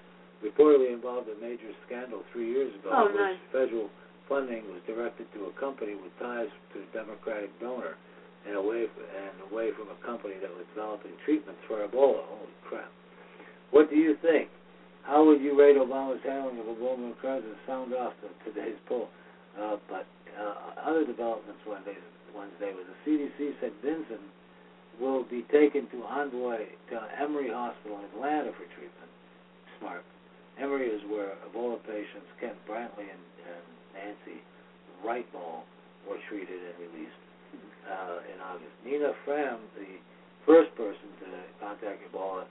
[0.43, 3.39] reportedly involved in a major scandal three years ago Oh, in which nice.
[3.51, 3.89] federal
[4.27, 7.95] funding was directed to a company with ties to a Democratic donor
[8.47, 12.23] and away and away from a company that was developing treatments for Ebola.
[12.23, 12.87] Holy crap!
[13.71, 14.49] What do you think?
[15.03, 17.57] How would you rate Obama's handling of Ebola crisis?
[17.65, 19.09] Sound off to today's poll.
[19.59, 20.05] Uh, but
[20.37, 21.97] uh, other developments Wednesday,
[22.35, 24.21] Wednesday was the CDC said Vincent
[24.99, 29.09] will be taken to Envoy to Emory Hospital in Atlanta for treatment.
[29.79, 30.03] Smart.
[30.59, 33.65] Emory is where Ebola patients Kent Brantly and, and
[33.95, 34.43] Nancy
[35.03, 35.63] Writebol
[36.07, 37.21] were treated and released
[37.87, 38.75] uh, in August.
[38.85, 39.97] Nina Pham, the
[40.45, 41.27] first person to
[41.63, 42.43] contact Ebola,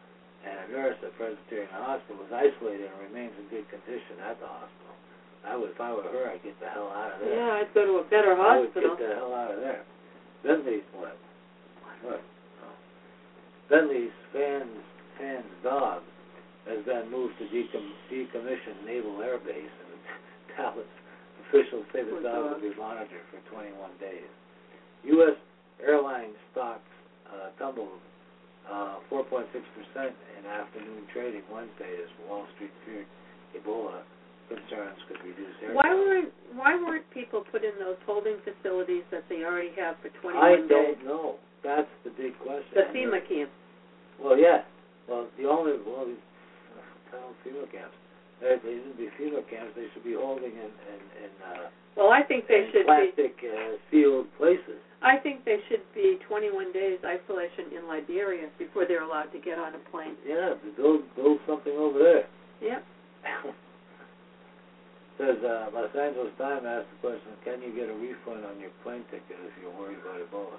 [0.49, 4.49] and a nurse at Presbyterian Hospital was isolated and remains in good condition at the
[4.49, 4.96] hospital.
[5.44, 7.36] I would, if I were her, I'd get the hell out of there.
[7.36, 8.57] Yeah, I'd go to a better hospital.
[8.57, 9.82] I would get the hell out of there.
[10.42, 11.16] Bentley's what?
[12.03, 12.22] What?
[12.64, 12.74] Oh.
[13.70, 14.82] Bentley's Pham's
[15.18, 16.03] Pham's dog
[16.66, 19.99] has been moved to decom- decommission Naval Air Base, and
[20.57, 20.86] Dallas
[21.49, 22.62] officials say the dog dog.
[22.62, 24.28] will be monitored for 21 days.
[25.05, 25.36] U.S.
[25.80, 26.82] airline stocks
[27.30, 27.88] uh, tumbled
[28.70, 33.08] uh, 4.6 percent in afternoon trading Wednesday as Wall Street feared
[33.56, 34.04] Ebola
[34.48, 35.74] concerns could reduce air.
[35.74, 40.08] Why weren't Why weren't people put in those holding facilities that they already have for
[40.20, 40.68] 21 I days?
[40.68, 41.36] don't know.
[41.64, 42.72] That's the big question.
[42.72, 43.50] The FEMA camp.
[44.20, 44.64] Well, yeah.
[45.08, 46.22] Well, the only well, these
[47.12, 47.96] town FEMA camps.
[48.41, 49.74] They, they shouldn't be FEMA camps.
[49.74, 53.12] They should be holding in in, in, uh, Well, I think they in should be.
[53.14, 54.78] plastic uh, sealed places.
[55.03, 59.59] I think they should be 21 days isolation in Liberia before they're allowed to get
[59.59, 60.14] on a plane.
[60.26, 62.26] Yeah, build build something over there.
[62.62, 62.82] Yep.
[65.18, 68.70] Says uh, Los Angeles Times asked the question: Can you get a refund on your
[68.86, 70.59] plane ticket if you're worried about Ebola?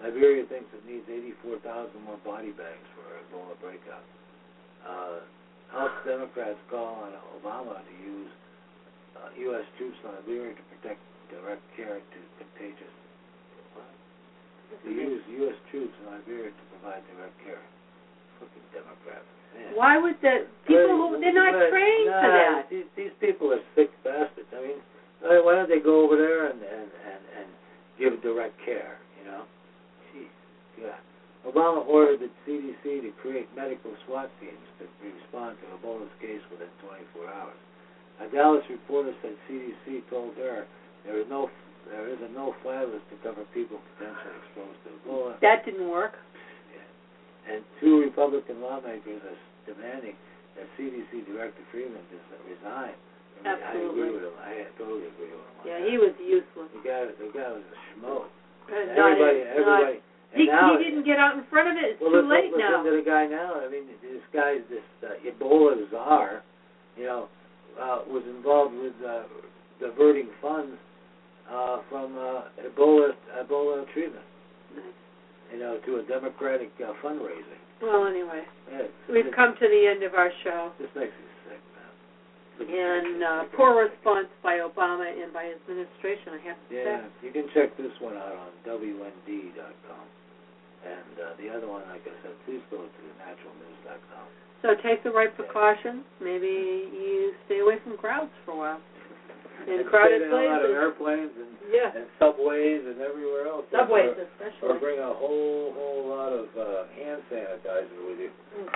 [0.00, 1.04] Liberia thinks it needs
[1.44, 4.00] 84,000 more body bags for Ebola breakout.
[4.80, 5.20] Uh,
[5.72, 8.30] House Democrats call on Obama to use
[9.14, 9.66] uh, U.S.
[9.78, 11.00] troops in Liberia to protect
[11.30, 12.94] direct care to contagious.
[13.78, 13.86] What?
[14.82, 15.58] To use U.S.
[15.70, 17.62] troops in Liberia to provide direct care.
[18.42, 19.28] Fucking Democrats.
[19.54, 19.74] Man.
[19.74, 22.70] Why would the people who they're not But, trained nah, for that?
[22.70, 24.46] These, these people are sick bastards.
[24.54, 24.78] I mean,
[25.20, 27.48] why why don't they go over there and and and, and
[27.98, 28.96] give direct care?
[29.18, 29.42] You know,
[30.14, 30.30] jeez,
[30.80, 30.96] yeah.
[31.46, 36.68] Obama ordered the CDC to create medical SWAT teams to respond to Ebola's case within
[36.84, 37.60] 24 hours.
[38.20, 40.68] A Dallas reporter said CDC told her
[41.04, 41.48] there is no
[41.88, 45.40] there is a no-fly list to cover people potentially exposed to Ebola.
[45.40, 46.20] That didn't work.
[47.48, 50.14] And two Republican lawmakers are demanding
[50.54, 52.94] that CDC Director Frieden just resign.
[53.40, 54.36] I, mean, I agree with him.
[54.38, 55.56] I totally agree with him.
[55.64, 55.88] Yeah, that.
[55.88, 56.68] he was useless.
[56.76, 58.28] The guy, the guy was a schmo.
[58.68, 59.96] Not- everybody, not- everybody.
[60.04, 61.96] and he, now, he didn't get out in front of it.
[61.96, 62.82] It's well, too listen, late listen now.
[62.82, 63.58] to the guy now.
[63.60, 66.42] I mean, this guy's this uh, Ebola czar.
[66.96, 67.28] You know,
[67.80, 69.22] uh, was involved with uh,
[69.80, 70.76] diverting funds
[71.50, 73.10] uh, from uh, Ebola
[73.42, 74.24] Ebola treatment.
[75.52, 77.58] You know, to a Democratic uh, fundraising.
[77.82, 80.70] Well, anyway, Yeah, we've come to the end of our show.
[80.78, 81.90] This makes me sick, man.
[82.60, 87.00] Look And uh, poor response by Obama and by his administration, I have to Yeah,
[87.08, 87.26] say.
[87.26, 90.04] you can check this one out on WND.com.
[90.80, 94.26] And uh, the other one, like I said, please go to naturalnews.com.
[94.62, 96.04] So take the right precautions.
[96.20, 98.80] Maybe you stay away from crowds for a while.
[99.68, 101.92] In crowded stay the hell out of airplanes and, Yeah.
[101.92, 103.64] and subways and everywhere else.
[103.68, 104.78] Subways Or, or especially.
[104.80, 108.30] bring a whole whole lot of uh, hand sanitizer with you.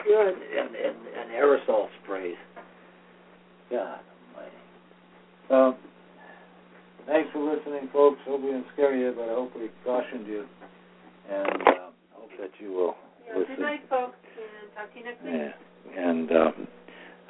[0.04, 0.34] Good.
[0.36, 2.36] And, and, and aerosol sprays.
[3.70, 4.00] God
[4.36, 4.60] almighty.
[5.48, 5.74] So,
[7.06, 8.20] thanks for listening, folks.
[8.26, 10.44] Hope we didn't scare you, but I hope we cautioned you.
[11.30, 11.83] And uh, hope
[12.40, 12.94] that you will
[13.26, 13.56] yeah, listen.
[13.56, 15.32] Good night, folks, and talk to you next week.
[15.34, 15.52] Yeah.
[15.96, 16.68] And um,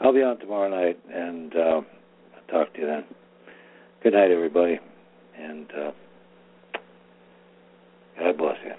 [0.01, 3.05] I'll be on tomorrow night, and uh, I'll talk to you then.
[4.03, 4.79] Good night, everybody,
[5.39, 5.93] and uh,
[8.19, 8.75] God bless you.